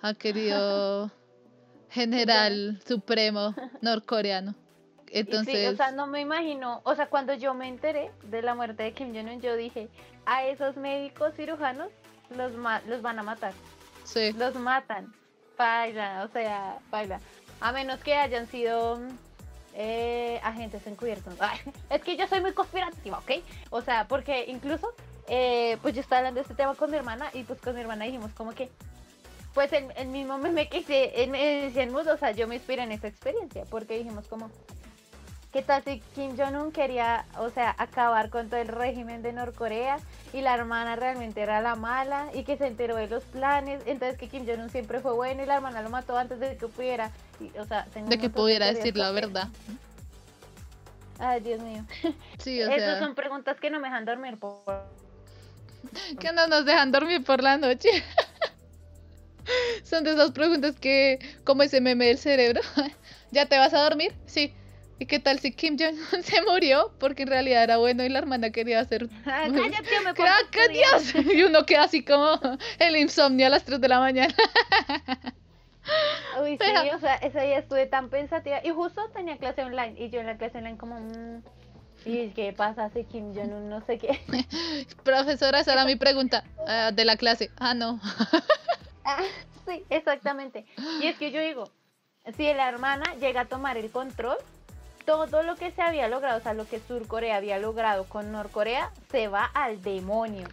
a 0.00 0.14
querido 0.14 1.10
general 1.90 2.80
supremo 2.86 3.54
norcoreano. 3.82 4.54
Entonces, 5.14 5.54
Sí, 5.54 5.66
o 5.66 5.76
sea, 5.76 5.90
no 5.92 6.06
me 6.06 6.22
imagino, 6.22 6.80
o 6.84 6.94
sea, 6.94 7.08
cuando 7.10 7.34
yo 7.34 7.52
me 7.52 7.68
enteré 7.68 8.10
de 8.30 8.40
la 8.40 8.54
muerte 8.54 8.82
de 8.84 8.92
Kim 8.94 9.14
Jong-un, 9.14 9.42
yo 9.42 9.56
dije, 9.56 9.88
a 10.24 10.46
esos 10.46 10.76
médicos 10.78 11.34
cirujanos 11.36 11.88
los, 12.34 12.52
ma- 12.54 12.80
los 12.88 13.02
van 13.02 13.18
a 13.18 13.22
matar, 13.22 13.52
sí, 14.04 14.32
los 14.32 14.54
matan, 14.54 15.12
baila, 15.62 16.24
o 16.24 16.32
sea, 16.32 16.78
baila, 16.90 17.20
a 17.60 17.72
menos 17.72 18.00
que 18.00 18.14
hayan 18.14 18.48
sido 18.48 19.00
eh, 19.74 20.40
agentes 20.42 20.84
encubiertos. 20.86 21.34
Es 21.88 22.02
que 22.02 22.16
yo 22.16 22.26
soy 22.26 22.40
muy 22.40 22.52
conspirativa, 22.52 23.18
¿ok? 23.18 23.30
O 23.70 23.80
sea, 23.80 24.08
porque 24.08 24.44
incluso, 24.48 24.92
eh, 25.28 25.78
pues 25.82 25.94
yo 25.94 26.00
estaba 26.00 26.18
hablando 26.18 26.38
de 26.38 26.42
este 26.42 26.54
tema 26.54 26.74
con 26.74 26.90
mi 26.90 26.96
hermana 26.96 27.30
y 27.32 27.44
pues 27.44 27.60
con 27.60 27.74
mi 27.74 27.80
hermana 27.80 28.04
dijimos 28.04 28.32
como 28.32 28.52
que, 28.52 28.70
pues 29.54 29.72
el, 29.72 29.92
el 29.96 30.08
mismo 30.08 30.38
meme 30.38 30.68
que 30.68 30.78
hice 30.78 31.22
en, 31.22 31.34
en 31.34 31.72
Shenmue, 31.72 32.10
o 32.10 32.16
sea, 32.16 32.32
yo 32.32 32.48
me 32.48 32.56
inspiré 32.56 32.82
en 32.82 32.90
esa 32.90 33.06
experiencia, 33.06 33.64
porque 33.70 33.98
dijimos 33.98 34.26
como, 34.26 34.50
¿qué 35.52 35.62
tal 35.62 35.84
si 35.84 36.00
Kim 36.14 36.36
Jong-un 36.36 36.72
quería, 36.72 37.26
o 37.38 37.50
sea, 37.50 37.74
acabar 37.78 38.30
con 38.30 38.48
todo 38.48 38.60
el 38.60 38.68
régimen 38.68 39.22
de 39.22 39.32
Norcorea 39.32 39.98
y 40.32 40.40
la 40.40 40.54
hermana 40.54 40.96
realmente 40.96 41.42
era 41.42 41.60
la 41.60 41.76
mala 41.76 42.30
y 42.32 42.44
que 42.44 42.56
se 42.56 42.66
enteró 42.66 42.96
de 42.96 43.06
los 43.06 43.22
planes, 43.24 43.82
entonces 43.86 44.18
que 44.18 44.28
Kim 44.28 44.46
Jong-un 44.46 44.70
siempre 44.70 45.00
fue 45.00 45.12
bueno 45.12 45.42
y 45.42 45.46
la 45.46 45.56
hermana 45.56 45.82
lo 45.82 45.90
mató 45.90 46.16
antes 46.16 46.40
de 46.40 46.56
que 46.56 46.68
pudiera, 46.68 47.10
y, 47.38 47.56
o 47.58 47.66
sea, 47.66 47.86
tengo 47.92 48.08
de 48.08 48.18
que 48.18 48.30
pudiera 48.30 48.72
decir 48.72 48.96
la 48.96 49.10
verdad. 49.10 49.48
Ay, 51.18 51.40
Dios 51.40 51.60
mío. 51.60 51.84
Sí, 52.38 52.60
o 52.62 52.70
Esas 52.70 52.76
sea, 52.76 52.98
son 52.98 53.14
preguntas 53.14 53.60
que 53.60 53.70
no 53.70 53.78
me 53.78 53.88
dejan 53.88 54.04
dormir 54.04 54.38
por... 54.38 54.88
que 56.18 56.32
no 56.32 56.46
nos 56.46 56.64
dejan 56.64 56.90
dormir 56.90 57.22
por 57.22 57.42
la 57.42 57.58
noche. 57.58 57.90
Son 59.84 60.04
de 60.04 60.12
esas 60.12 60.30
preguntas 60.30 60.78
que, 60.78 61.18
como 61.44 61.64
ese 61.64 61.80
meme 61.80 62.06
del 62.06 62.18
cerebro, 62.18 62.60
¿ya 63.32 63.46
te 63.46 63.58
vas 63.58 63.74
a 63.74 63.82
dormir? 63.82 64.14
Sí. 64.24 64.54
¿Y 65.02 65.06
qué 65.06 65.18
tal 65.18 65.40
si 65.40 65.50
Kim 65.50 65.76
Jong-un 65.76 66.22
se 66.22 66.40
murió? 66.42 66.92
Porque 67.00 67.24
en 67.24 67.28
realidad 67.30 67.64
era 67.64 67.76
bueno 67.78 68.04
y 68.04 68.08
la 68.08 68.20
hermana 68.20 68.50
quería 68.50 68.78
hacer... 68.78 69.08
Ay, 69.24 69.50
cállate, 69.50 70.00
me 70.04 70.10
¡Ah. 70.10 70.68
Dios! 70.70 71.14
Y 71.34 71.42
uno 71.42 71.66
queda 71.66 71.82
así 71.82 72.04
como 72.04 72.38
el 72.78 72.96
insomnio 72.96 73.48
a 73.48 73.50
las 73.50 73.64
3 73.64 73.80
de 73.80 73.88
la 73.88 73.98
mañana. 73.98 74.32
Uy, 76.40 76.56
sí, 76.56 76.90
o 76.94 77.00
sea, 77.00 77.16
ese 77.16 77.40
día 77.40 77.58
estuve 77.58 77.86
tan 77.86 78.10
pensativa 78.10 78.60
y 78.62 78.70
justo 78.70 79.02
tenía 79.12 79.38
clase 79.38 79.64
online 79.64 79.96
y 79.98 80.08
yo 80.08 80.20
en 80.20 80.26
la 80.26 80.36
clase 80.36 80.58
online 80.58 80.78
como... 80.78 81.00
mm, 81.00 81.42
¿Y 82.04 82.28
qué 82.28 82.52
pasa 82.52 82.88
si 82.90 83.02
Kim 83.02 83.34
Jong-un 83.34 83.68
no 83.68 83.84
sé 83.84 83.98
qué? 83.98 84.20
Profesora, 85.02 85.58
esa 85.58 85.72
era 85.72 85.84
mi 85.84 85.96
pregunta 85.96 86.44
ah, 86.68 86.92
de 86.92 87.04
la 87.04 87.16
clase. 87.16 87.50
Ah, 87.58 87.74
no. 87.74 88.00
Ah, 89.04 89.22
sí, 89.66 89.82
exactamente. 89.90 90.64
Y 91.00 91.06
es 91.08 91.16
que 91.18 91.32
yo 91.32 91.40
digo, 91.40 91.64
si 92.36 92.44
la 92.54 92.68
hermana 92.68 93.16
llega 93.20 93.40
a 93.40 93.44
tomar 93.46 93.76
el 93.76 93.90
control, 93.90 94.36
todo 95.04 95.42
lo 95.42 95.56
que 95.56 95.70
se 95.72 95.82
había 95.82 96.08
logrado, 96.08 96.38
o 96.38 96.42
sea, 96.42 96.54
lo 96.54 96.66
que 96.68 96.80
Surcorea 96.86 97.36
había 97.36 97.58
logrado 97.58 98.04
con 98.04 98.32
Norcorea, 98.32 98.90
se 99.10 99.28
va 99.28 99.44
al 99.54 99.82
demonio. 99.82 100.46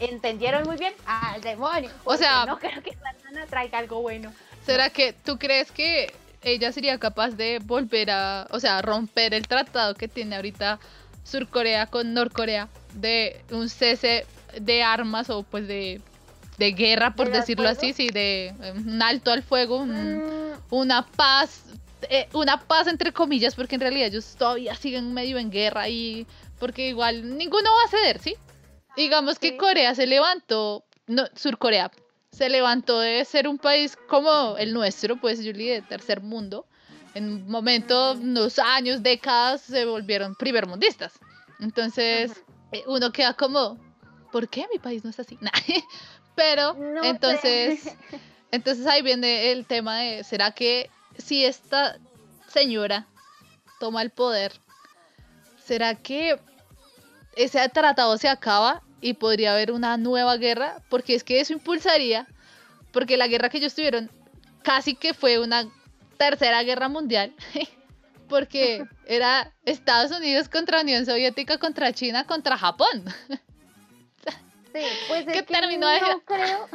¿Entendieron 0.00 0.64
muy 0.66 0.76
bien? 0.76 0.92
Al 1.06 1.40
demonio. 1.42 1.90
O 2.04 2.16
sea- 2.16 2.44
no 2.46 2.58
creo 2.58 2.82
que 2.82 2.96
la 3.02 3.10
hermana 3.10 3.46
traiga 3.46 3.78
algo 3.78 4.00
bueno. 4.02 4.32
¿Será 4.64 4.90
que 4.90 5.12
tú 5.12 5.38
crees 5.38 5.70
que 5.70 6.12
ella 6.42 6.72
sería 6.72 6.98
capaz 6.98 7.30
de 7.30 7.60
volver 7.60 8.10
a, 8.10 8.46
o 8.50 8.58
sea, 8.58 8.82
romper 8.82 9.34
el 9.34 9.46
tratado 9.46 9.94
que 9.94 10.08
tiene 10.08 10.36
ahorita 10.36 10.80
Surcorea 11.24 11.86
con 11.86 12.14
Norcorea 12.14 12.68
de 12.94 13.40
un 13.50 13.68
cese 13.68 14.26
de 14.58 14.82
armas 14.82 15.30
o 15.30 15.44
pues 15.44 15.68
de, 15.68 16.00
de 16.58 16.72
guerra, 16.72 17.14
por 17.14 17.30
¿De 17.30 17.38
decirlo 17.38 17.68
así, 17.68 17.92
sí, 17.92 18.08
de 18.10 18.52
un 18.74 19.00
alto 19.02 19.30
al 19.30 19.42
fuego, 19.44 19.76
un- 19.78 20.18
Mm, 20.18 20.52
una 20.70 21.06
paz, 21.06 21.62
eh, 22.08 22.28
una 22.32 22.60
paz 22.60 22.86
entre 22.86 23.12
comillas, 23.12 23.54
porque 23.54 23.76
en 23.76 23.80
realidad 23.80 24.08
ellos 24.08 24.34
todavía 24.38 24.74
siguen 24.74 25.14
medio 25.14 25.38
en 25.38 25.50
guerra 25.50 25.88
y 25.88 26.26
porque 26.58 26.88
igual 26.88 27.36
ninguno 27.36 27.70
va 27.70 27.84
a 27.86 27.88
ceder, 27.88 28.18
¿sí? 28.20 28.34
Digamos 28.96 29.38
que 29.38 29.50
Sí. 29.50 29.56
Corea 29.56 29.94
se 29.94 30.06
levantó, 30.06 30.84
no, 31.06 31.24
Surcorea 31.34 31.90
se 32.32 32.48
levantó 32.48 32.98
de 32.98 33.24
ser 33.24 33.46
un 33.46 33.58
país 33.58 33.96
como 34.08 34.56
el 34.56 34.72
nuestro, 34.72 35.16
pues 35.16 35.38
Julie, 35.38 35.72
de 35.74 35.82
tercer 35.82 36.22
mundo. 36.22 36.66
En 37.14 37.30
un 37.30 37.50
momento, 37.50 38.12
unos 38.12 38.58
años, 38.58 39.02
décadas, 39.02 39.60
se 39.60 39.84
volvieron 39.84 40.34
primermundistas. 40.34 41.12
Entonces, 41.60 42.32
eh, 42.72 42.82
uno 42.86 43.12
queda 43.12 43.34
como, 43.34 43.78
¿por 44.32 44.48
qué 44.48 44.66
mi 44.72 44.78
país 44.78 45.04
no 45.04 45.10
es 45.10 45.20
así? 45.20 45.38
Nah. 45.42 45.50
Pero, 46.34 46.72
no 46.72 47.02
sé. 47.02 47.08
entonces, 47.10 47.96
entonces 48.50 48.86
ahí 48.86 49.02
viene 49.02 49.52
el 49.52 49.66
tema 49.66 49.98
de, 49.98 50.24
¿será 50.24 50.52
que 50.52 50.88
si 51.18 51.44
esta 51.44 51.98
señora 52.48 53.06
toma 53.80 54.02
el 54.02 54.10
poder, 54.10 54.52
¿será 55.64 55.94
que 55.94 56.38
ese 57.36 57.66
tratado 57.68 58.16
se 58.18 58.28
acaba 58.28 58.82
y 59.00 59.14
podría 59.14 59.52
haber 59.52 59.72
una 59.72 59.96
nueva 59.96 60.36
guerra? 60.36 60.82
Porque 60.88 61.14
es 61.14 61.24
que 61.24 61.40
eso 61.40 61.52
impulsaría, 61.52 62.26
porque 62.92 63.16
la 63.16 63.26
guerra 63.26 63.48
que 63.48 63.58
ellos 63.58 63.74
tuvieron 63.74 64.10
casi 64.62 64.94
que 64.94 65.14
fue 65.14 65.38
una 65.38 65.68
tercera 66.16 66.62
guerra 66.62 66.88
mundial, 66.88 67.34
porque 68.28 68.84
era 69.06 69.52
Estados 69.64 70.10
Unidos 70.16 70.48
contra 70.48 70.82
Unión 70.82 71.04
Soviética, 71.04 71.58
contra 71.58 71.92
China, 71.92 72.26
contra 72.26 72.56
Japón. 72.56 73.04
Sí, 74.74 74.80
pues 75.06 75.26
es 75.28 75.34
¿Qué 75.34 75.44
que 75.44 75.52
es? 75.54 75.78
no 76.00 76.20
creo, 76.24 76.68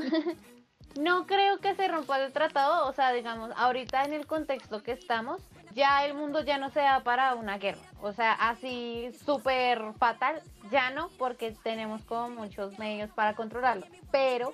no 0.98 1.26
creo 1.26 1.60
que 1.60 1.76
se 1.76 1.88
rompa 1.88 2.20
el 2.20 2.32
tratado, 2.32 2.88
o 2.88 2.94
sea, 2.94 3.12
digamos, 3.12 3.52
ahorita 3.56 4.04
en 4.04 4.14
el 4.14 4.26
contexto 4.26 4.84
que 4.84 4.92
estamos, 4.92 5.42
ya 5.74 6.06
el 6.06 6.14
mundo 6.14 6.44
ya 6.44 6.58
no 6.58 6.70
se 6.70 6.80
da 6.80 7.02
para 7.02 7.36
una 7.36 7.58
guerra, 7.58 7.82
o 8.02 8.12
sea, 8.14 8.34
así 8.34 9.12
súper 9.26 9.94
fatal, 10.00 10.42
ya 10.72 10.90
no, 10.92 11.10
porque 11.18 11.56
tenemos 11.64 12.04
como 12.04 12.30
muchos 12.30 12.78
medios 12.80 13.10
para 13.12 13.36
controlarlo, 13.36 13.86
pero 14.12 14.52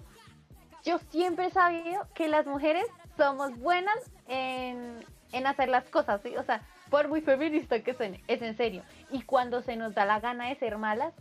yo 0.83 0.99
siempre 1.09 1.47
he 1.47 1.51
sabido 1.51 2.07
que 2.13 2.27
las 2.27 2.45
mujeres 2.45 2.85
somos 3.15 3.57
buenas 3.57 3.97
en, 4.27 5.05
en 5.31 5.47
hacer 5.47 5.69
las 5.69 5.85
cosas, 5.85 6.21
¿sí? 6.21 6.35
O 6.35 6.43
sea, 6.43 6.61
por 6.89 7.07
muy 7.07 7.21
feminista 7.21 7.79
que 7.81 7.93
suene, 7.93 8.23
es 8.27 8.41
en 8.41 8.57
serio, 8.57 8.83
y 9.09 9.21
cuando 9.21 9.61
se 9.61 9.75
nos 9.75 9.95
da 9.95 10.05
la 10.05 10.19
gana 10.19 10.49
de 10.49 10.55
ser 10.55 10.77
malas, 10.77 11.13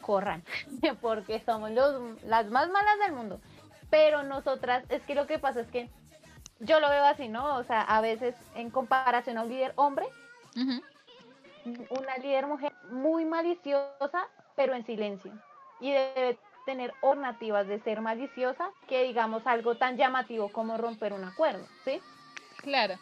corran, 0.00 0.42
porque 1.00 1.40
somos 1.40 1.70
los, 1.70 2.22
las 2.24 2.50
más 2.50 2.68
malas 2.70 2.98
del 3.04 3.12
mundo. 3.12 3.40
Pero 3.90 4.22
nosotras, 4.22 4.84
es 4.88 5.02
que 5.02 5.14
lo 5.14 5.26
que 5.26 5.38
pasa 5.38 5.60
es 5.60 5.68
que 5.68 5.90
yo 6.60 6.78
lo 6.80 6.88
veo 6.88 7.04
así, 7.04 7.28
¿no? 7.28 7.56
O 7.56 7.64
sea, 7.64 7.82
a 7.82 8.00
veces 8.00 8.34
en 8.54 8.70
comparación 8.70 9.38
a 9.38 9.42
un 9.42 9.48
líder 9.48 9.72
hombre, 9.76 10.06
una 11.90 12.16
líder 12.18 12.46
mujer 12.46 12.72
muy 12.90 13.24
maliciosa, 13.24 14.28
pero 14.56 14.74
en 14.74 14.84
silencio. 14.86 15.32
Y 15.80 15.92
debe 15.92 16.38
tener 16.66 16.92
alternativas 17.02 17.66
de 17.66 17.80
ser 17.80 18.00
maliciosa 18.00 18.70
que 18.86 19.02
digamos 19.04 19.46
algo 19.46 19.76
tan 19.76 19.96
llamativo 19.96 20.50
como 20.50 20.76
romper 20.76 21.12
un 21.12 21.24
acuerdo, 21.24 21.66
¿sí? 21.84 22.00
Claro. 22.58 22.96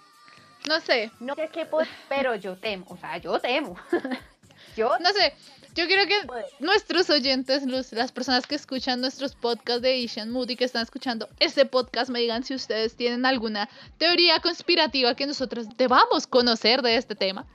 No 0.66 0.80
sé, 0.80 1.10
No 1.20 1.34
sé 1.34 1.48
qué, 1.52 1.68
pero 2.08 2.34
yo 2.34 2.56
temo, 2.56 2.86
o 2.88 2.96
sea, 2.96 3.18
yo 3.18 3.38
temo. 3.38 3.76
yo 4.76 4.98
no 4.98 5.10
sé. 5.10 5.34
Yo 5.78 5.86
quiero 5.86 6.06
que 6.08 6.16
nuestros 6.58 7.08
oyentes, 7.08 7.62
los- 7.64 7.92
las 7.92 8.10
personas 8.10 8.48
que 8.48 8.56
escuchan 8.56 9.00
nuestros 9.00 9.36
podcasts 9.36 9.80
de 9.80 10.04
Asian 10.04 10.28
Mood 10.28 10.50
y 10.50 10.56
que 10.56 10.64
están 10.64 10.82
escuchando 10.82 11.28
este 11.38 11.66
podcast, 11.66 12.10
me 12.10 12.18
digan 12.18 12.42
si 12.42 12.52
ustedes 12.52 12.96
tienen 12.96 13.24
alguna 13.24 13.68
teoría 13.96 14.40
conspirativa 14.40 15.14
que 15.14 15.28
nosotros 15.28 15.68
debamos 15.76 16.26
conocer 16.26 16.82
de 16.82 16.96
este 16.96 17.14
tema. 17.14 17.46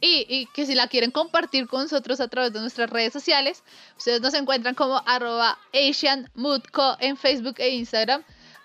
Y, 0.00 0.26
y 0.28 0.46
que 0.54 0.64
si 0.64 0.76
la 0.76 0.86
quieren 0.86 1.10
compartir 1.10 1.66
con 1.66 1.82
nosotros 1.82 2.20
a 2.20 2.28
través 2.28 2.52
de 2.52 2.60
nuestras 2.60 2.88
redes 2.88 3.12
sociales, 3.12 3.64
ustedes 3.98 4.20
nos 4.20 4.34
encuentran 4.34 4.76
como 4.76 5.02
arroba 5.04 5.58
AsianMoodCo 5.74 6.98
en 7.00 7.16
Facebook 7.16 7.56
e 7.58 7.70
Instagram 7.70 8.22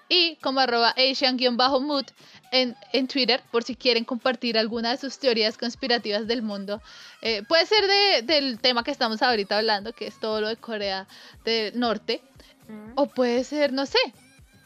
y 0.09 0.35
como 0.35 0.59
arroba 0.59 0.93
Asian-Mood 0.95 2.05
en, 2.51 2.75
en 2.93 3.07
Twitter 3.07 3.41
por 3.51 3.63
si 3.63 3.75
quieren 3.75 4.05
compartir 4.05 4.57
alguna 4.57 4.91
de 4.91 4.97
sus 4.97 5.17
teorías 5.19 5.57
conspirativas 5.57 6.27
del 6.27 6.41
mundo. 6.41 6.81
Eh, 7.21 7.43
puede 7.47 7.65
ser 7.65 7.85
de- 7.87 8.21
del 8.23 8.59
tema 8.59 8.83
que 8.83 8.91
estamos 8.91 9.21
ahorita 9.21 9.57
hablando, 9.57 9.93
que 9.93 10.07
es 10.07 10.19
todo 10.19 10.41
lo 10.41 10.47
de 10.47 10.57
Corea 10.57 11.07
del 11.43 11.79
Norte, 11.79 12.21
Mm. 12.67 12.93
o 12.95 13.05
puede 13.07 13.43
ser, 13.43 13.71
no 13.73 13.85
sé, 13.85 13.99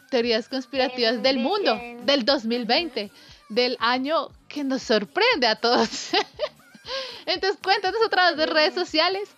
teorías 0.10 0.48
conspirativas 0.48 1.16
En 1.16 1.24
del 1.24 1.38
mundo, 1.40 1.76
en- 1.76 2.06
del 2.06 2.24
2020, 2.26 3.12
del 3.50 3.76
año 3.80 4.30
que 4.48 4.64
nos 4.64 4.82
sorprende 4.84 5.48
a 5.48 5.56
todos. 5.56 5.90
Entonces 7.26 7.60
cuéntanos 7.62 8.00
a 8.06 8.10
través 8.10 8.38
de 8.38 8.46
redes 8.46 8.74
sociales. 8.74 9.30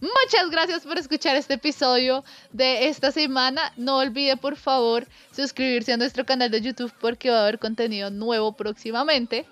Muchas 0.00 0.50
gracias 0.50 0.84
por 0.84 0.96
escuchar 0.96 1.34
este 1.34 1.54
episodio 1.54 2.24
de 2.52 2.86
esta 2.86 3.10
semana. 3.10 3.72
No 3.76 3.98
olvide 3.98 4.36
por 4.36 4.54
favor 4.54 5.08
suscribirse 5.32 5.92
a 5.92 5.96
nuestro 5.96 6.24
canal 6.24 6.52
de 6.52 6.60
YouTube 6.60 6.92
porque 7.00 7.30
va 7.30 7.38
a 7.38 7.42
haber 7.42 7.58
contenido 7.58 8.08
nuevo 8.08 8.52
próximamente. 8.52 9.44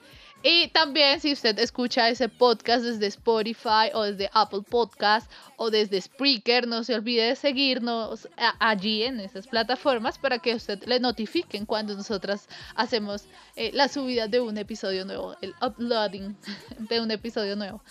Y 0.44 0.68
también 0.68 1.20
si 1.20 1.32
usted 1.32 1.58
escucha 1.58 2.08
ese 2.08 2.28
podcast 2.28 2.84
desde 2.84 3.06
Spotify 3.08 3.90
o 3.94 4.02
desde 4.02 4.30
Apple 4.32 4.62
Podcast 4.62 5.28
o 5.56 5.70
desde 5.70 6.00
Spreaker, 6.00 6.68
no 6.68 6.84
se 6.84 6.94
olvide 6.94 7.24
de 7.24 7.34
seguirnos 7.34 8.28
allí 8.60 9.02
en 9.02 9.18
esas 9.18 9.48
plataformas 9.48 10.18
para 10.18 10.38
que 10.38 10.54
usted 10.54 10.80
le 10.84 11.00
notifiquen 11.00 11.66
cuando 11.66 11.96
nosotras 11.96 12.48
hacemos 12.76 13.24
eh, 13.56 13.72
la 13.74 13.88
subida 13.88 14.28
de 14.28 14.38
un 14.38 14.56
episodio 14.58 15.04
nuevo, 15.04 15.36
el 15.40 15.54
uploading 15.60 16.36
de 16.78 17.00
un 17.00 17.10
episodio 17.10 17.56
nuevo. 17.56 17.82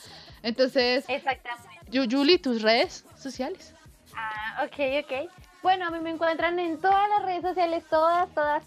Entonces, 0.42 1.04
Exactamente. 1.10 1.75
Yu- 1.92 2.06
Yuli, 2.06 2.38
tus 2.38 2.62
redes 2.62 3.06
sociales. 3.18 3.74
Ah, 4.16 4.64
ok, 4.66 5.04
ok. 5.06 5.30
Bueno, 5.62 5.88
a 5.88 5.92
mí 5.92 6.00
me 6.00 6.12
encuentran 6.12 6.60
en 6.60 6.80
todas 6.80 7.10
las 7.10 7.24
redes 7.24 7.42
sociales, 7.42 7.84
todas, 7.90 8.30
todas 8.34 8.64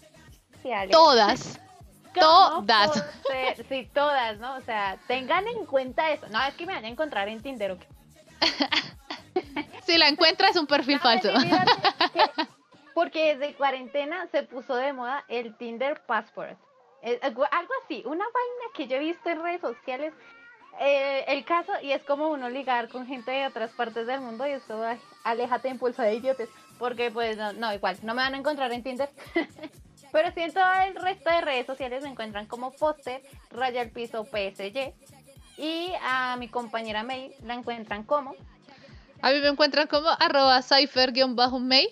sociales. 0.53 0.91
Todas. 0.91 1.59
Todas. 2.13 3.03
ser- 3.27 3.65
sí, 3.69 3.87
todas, 3.93 4.39
¿no? 4.39 4.55
O 4.55 4.61
sea, 4.61 4.97
tengan 5.07 5.45
en 5.47 5.65
cuenta 5.67 6.11
eso. 6.11 6.27
No, 6.29 6.43
es 6.43 6.55
que 6.55 6.65
me 6.65 6.73
van 6.73 6.83
a 6.83 6.87
encontrar 6.87 7.29
en 7.29 7.41
Tinder, 7.41 7.71
¿ok? 7.73 7.81
Si 9.85 9.97
la 9.97 10.07
encuentras, 10.07 10.55
un 10.55 10.67
perfil 10.67 10.95
No, 10.95 11.01
falso. 11.01 11.27
vení, 11.31 11.45
mírate, 11.51 11.71
que- 12.13 12.47
Porque 12.93 13.35
desde 13.35 13.53
cuarentena 13.55 14.27
se 14.31 14.43
puso 14.43 14.75
de 14.75 14.91
moda 14.91 15.23
el 15.29 15.55
Tinder 15.57 16.01
Passport. 16.05 16.57
Es 17.01 17.21
algo 17.23 17.45
algo 17.51 17.73
así, 17.85 18.01
una 18.05 18.25
vaina 18.25 18.73
que 18.73 18.87
yo 18.87 18.97
he 18.97 18.99
visto 18.99 19.29
en 19.29 19.41
redes 19.41 19.61
sociales. 19.61 20.13
Eh, 20.79 21.25
el 21.27 21.43
caso, 21.45 21.71
y 21.81 21.91
es 21.91 22.03
como 22.03 22.29
uno 22.29 22.49
ligar 22.49 22.89
con 22.89 23.05
gente 23.05 23.31
de 23.31 23.47
otras 23.47 23.71
partes 23.71 24.07
del 24.07 24.21
mundo, 24.21 24.47
y 24.47 24.51
eso, 24.51 24.83
ay, 24.83 24.99
aléjate 25.23 25.69
impulso 25.69 26.01
de 26.01 26.15
idiotes. 26.15 26.49
Porque, 26.77 27.11
pues, 27.11 27.37
no, 27.57 27.73
igual, 27.73 27.97
no 28.03 28.13
me 28.13 28.21
van 28.21 28.33
a 28.33 28.37
encontrar 28.37 28.71
en 28.71 28.83
Tinder. 28.83 29.09
Pero 30.11 30.31
sí 30.33 30.41
en 30.41 30.53
todo 30.53 30.63
el 30.87 30.95
resto 30.95 31.29
de 31.29 31.41
redes 31.41 31.65
sociales 31.65 32.03
me 32.03 32.09
encuentran 32.09 32.47
como 32.47 32.71
Foster, 32.71 33.21
Raya 33.51 33.81
al 33.81 33.89
Piso 33.89 34.25
PSG. 34.25 34.93
Y 35.57 35.91
a 36.01 36.35
mi 36.37 36.47
compañera 36.47 37.03
May 37.03 37.35
la 37.43 37.53
encuentran 37.53 38.03
como. 38.03 38.33
A 39.21 39.31
mí 39.31 39.39
me 39.39 39.49
encuentran 39.49 39.87
como 39.87 40.07
arroba 40.07 40.61
cypher-may 40.61 41.89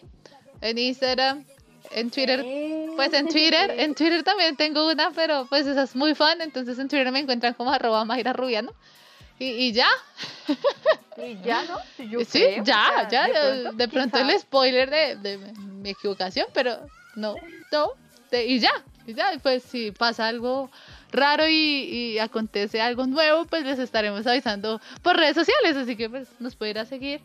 en 0.62 0.78
Instagram, 0.78 1.45
en 1.91 2.10
Twitter. 2.12 2.43
Pues 2.95 3.13
en 3.13 3.28
Twitter, 3.28 3.71
en 3.78 3.93
Twitter 3.95 4.23
también 4.23 4.56
tengo 4.56 4.89
una, 4.91 5.12
pero 5.12 5.45
pues 5.47 5.67
esa 5.67 5.84
es 5.84 5.95
muy 5.95 6.15
fan, 6.15 6.41
entonces 6.41 6.80
en 6.80 6.88
Twitter 6.88 7.12
me 7.12 7.19
encuentran 7.19 7.54
como 7.54 7.71
arroba 7.71 8.04
Mayra 8.06 8.34
Rubiano. 8.34 8.73
Y, 9.39 9.45
y 9.50 9.71
ya, 9.71 9.88
Y 11.17 11.38
ya, 11.43 11.63
¿no? 11.63 12.06
Yo 12.06 12.19
sí, 12.26 12.39
creo, 12.39 12.63
ya, 12.63 12.88
o 12.89 13.10
sea, 13.10 13.10
ya, 13.10 13.28
de 13.28 13.34
pronto, 13.34 13.71
de 13.71 13.88
quién 13.88 13.89
pronto 14.10 14.17
el 14.19 14.39
spoiler 14.39 14.89
de, 14.89 15.15
de 15.15 15.38
mi 15.38 15.89
equivocación, 15.91 16.47
pero 16.54 16.80
no, 17.15 17.36
no, 17.71 17.91
de- 18.32 18.45
y 18.47 18.60
ya, 18.60 18.71
y 19.06 19.13
ya, 19.13 19.34
y 19.34 19.38
pues 19.39 19.63
si 19.63 19.91
pasa 19.91 20.28
algo 20.28 20.69
raro 21.12 21.47
y, 21.47 21.54
y 21.54 22.19
acontece 22.19 22.82
algo 22.82 23.06
nuevo, 23.08 23.45
pues 23.45 23.63
les 23.63 23.80
estaremos 23.80 24.26
avisando 24.28 24.82
por 25.04 25.15
redes 25.17 25.36
sociales, 25.36 25.76
así 25.78 25.95
que 25.95 26.10
pues 26.10 26.28
nos 26.39 26.56
puede 26.56 26.71
ir 26.71 26.80
a 26.80 26.86
seguir. 26.86 27.21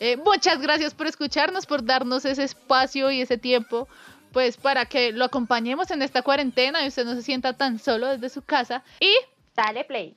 Eh, 0.00 0.16
muchas 0.16 0.60
gracias 0.60 0.94
por 0.94 1.06
escucharnos, 1.06 1.66
por 1.66 1.84
darnos 1.84 2.24
ese 2.24 2.42
espacio 2.42 3.10
y 3.10 3.20
ese 3.20 3.36
tiempo, 3.36 3.86
pues 4.32 4.56
para 4.56 4.86
que 4.86 5.12
lo 5.12 5.26
acompañemos 5.26 5.90
en 5.90 6.02
esta 6.02 6.22
cuarentena 6.22 6.82
y 6.82 6.88
usted 6.88 7.04
no 7.04 7.14
se 7.14 7.22
sienta 7.22 7.52
tan 7.52 7.78
solo 7.78 8.08
desde 8.08 8.30
su 8.30 8.42
casa. 8.42 8.82
Y 8.98 9.12
Dale 9.54 9.84
play. 9.84 10.16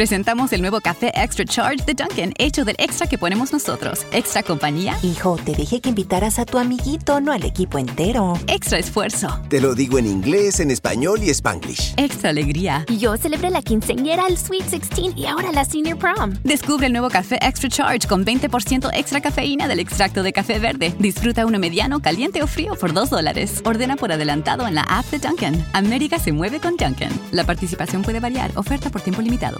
Presentamos 0.00 0.50
el 0.54 0.62
nuevo 0.62 0.80
café 0.80 1.12
Extra 1.14 1.44
Charge 1.44 1.84
de 1.84 1.92
Dunkin', 1.92 2.32
hecho 2.38 2.64
del 2.64 2.74
extra 2.78 3.06
que 3.06 3.18
ponemos 3.18 3.52
nosotros. 3.52 4.06
Extra 4.12 4.42
compañía, 4.42 4.96
Hijo, 5.02 5.36
te 5.44 5.52
dije 5.52 5.82
que 5.82 5.90
invitaras 5.90 6.38
a 6.38 6.46
tu 6.46 6.56
amiguito, 6.56 7.20
no 7.20 7.32
al 7.32 7.44
equipo 7.44 7.76
entero. 7.76 8.32
extra 8.46 8.78
esfuerzo, 8.78 9.28
Te 9.50 9.60
lo 9.60 9.74
digo 9.74 9.98
en 9.98 10.06
inglés, 10.06 10.58
en 10.60 10.70
español 10.70 11.22
y 11.22 11.28
spanglish. 11.28 11.92
extra 11.98 12.30
alegría. 12.30 12.86
Yo 12.98 13.14
celebré 13.18 13.50
la 13.50 13.60
quinceañera, 13.60 14.26
el 14.26 14.38
Sweet 14.38 14.64
16 14.70 15.12
y 15.16 15.26
ahora 15.26 15.52
la 15.52 15.66
Senior 15.66 15.98
Prom. 15.98 16.32
Descubre 16.44 16.86
el 16.86 16.92
nuevo 16.92 17.10
café 17.10 17.38
Extra 17.42 17.68
Charge 17.68 18.08
con 18.08 18.24
20% 18.24 18.88
extra 18.94 19.20
cafeína 19.20 19.68
del 19.68 19.80
extracto 19.80 20.22
de 20.22 20.32
café 20.32 20.58
verde. 20.60 20.94
Disfruta 20.98 21.44
uno 21.44 21.58
mediano, 21.58 22.00
caliente 22.00 22.42
o 22.42 22.46
frío 22.46 22.74
por 22.74 22.94
2 22.94 23.10
dólares. 23.10 23.60
Ordena 23.66 23.96
por 23.96 24.12
adelantado 24.12 24.66
en 24.66 24.76
la 24.76 24.82
app 24.84 25.04
de 25.10 25.18
Dunkin'. 25.18 25.62
América 25.74 26.18
se 26.18 26.32
mueve 26.32 26.58
con 26.58 26.78
Dunkin'. 26.78 27.10
La 27.32 27.44
participación 27.44 28.00
puede 28.00 28.20
variar. 28.20 28.50
Oferta 28.54 28.88
por 28.88 29.02
tiempo 29.02 29.20
limitado. 29.20 29.58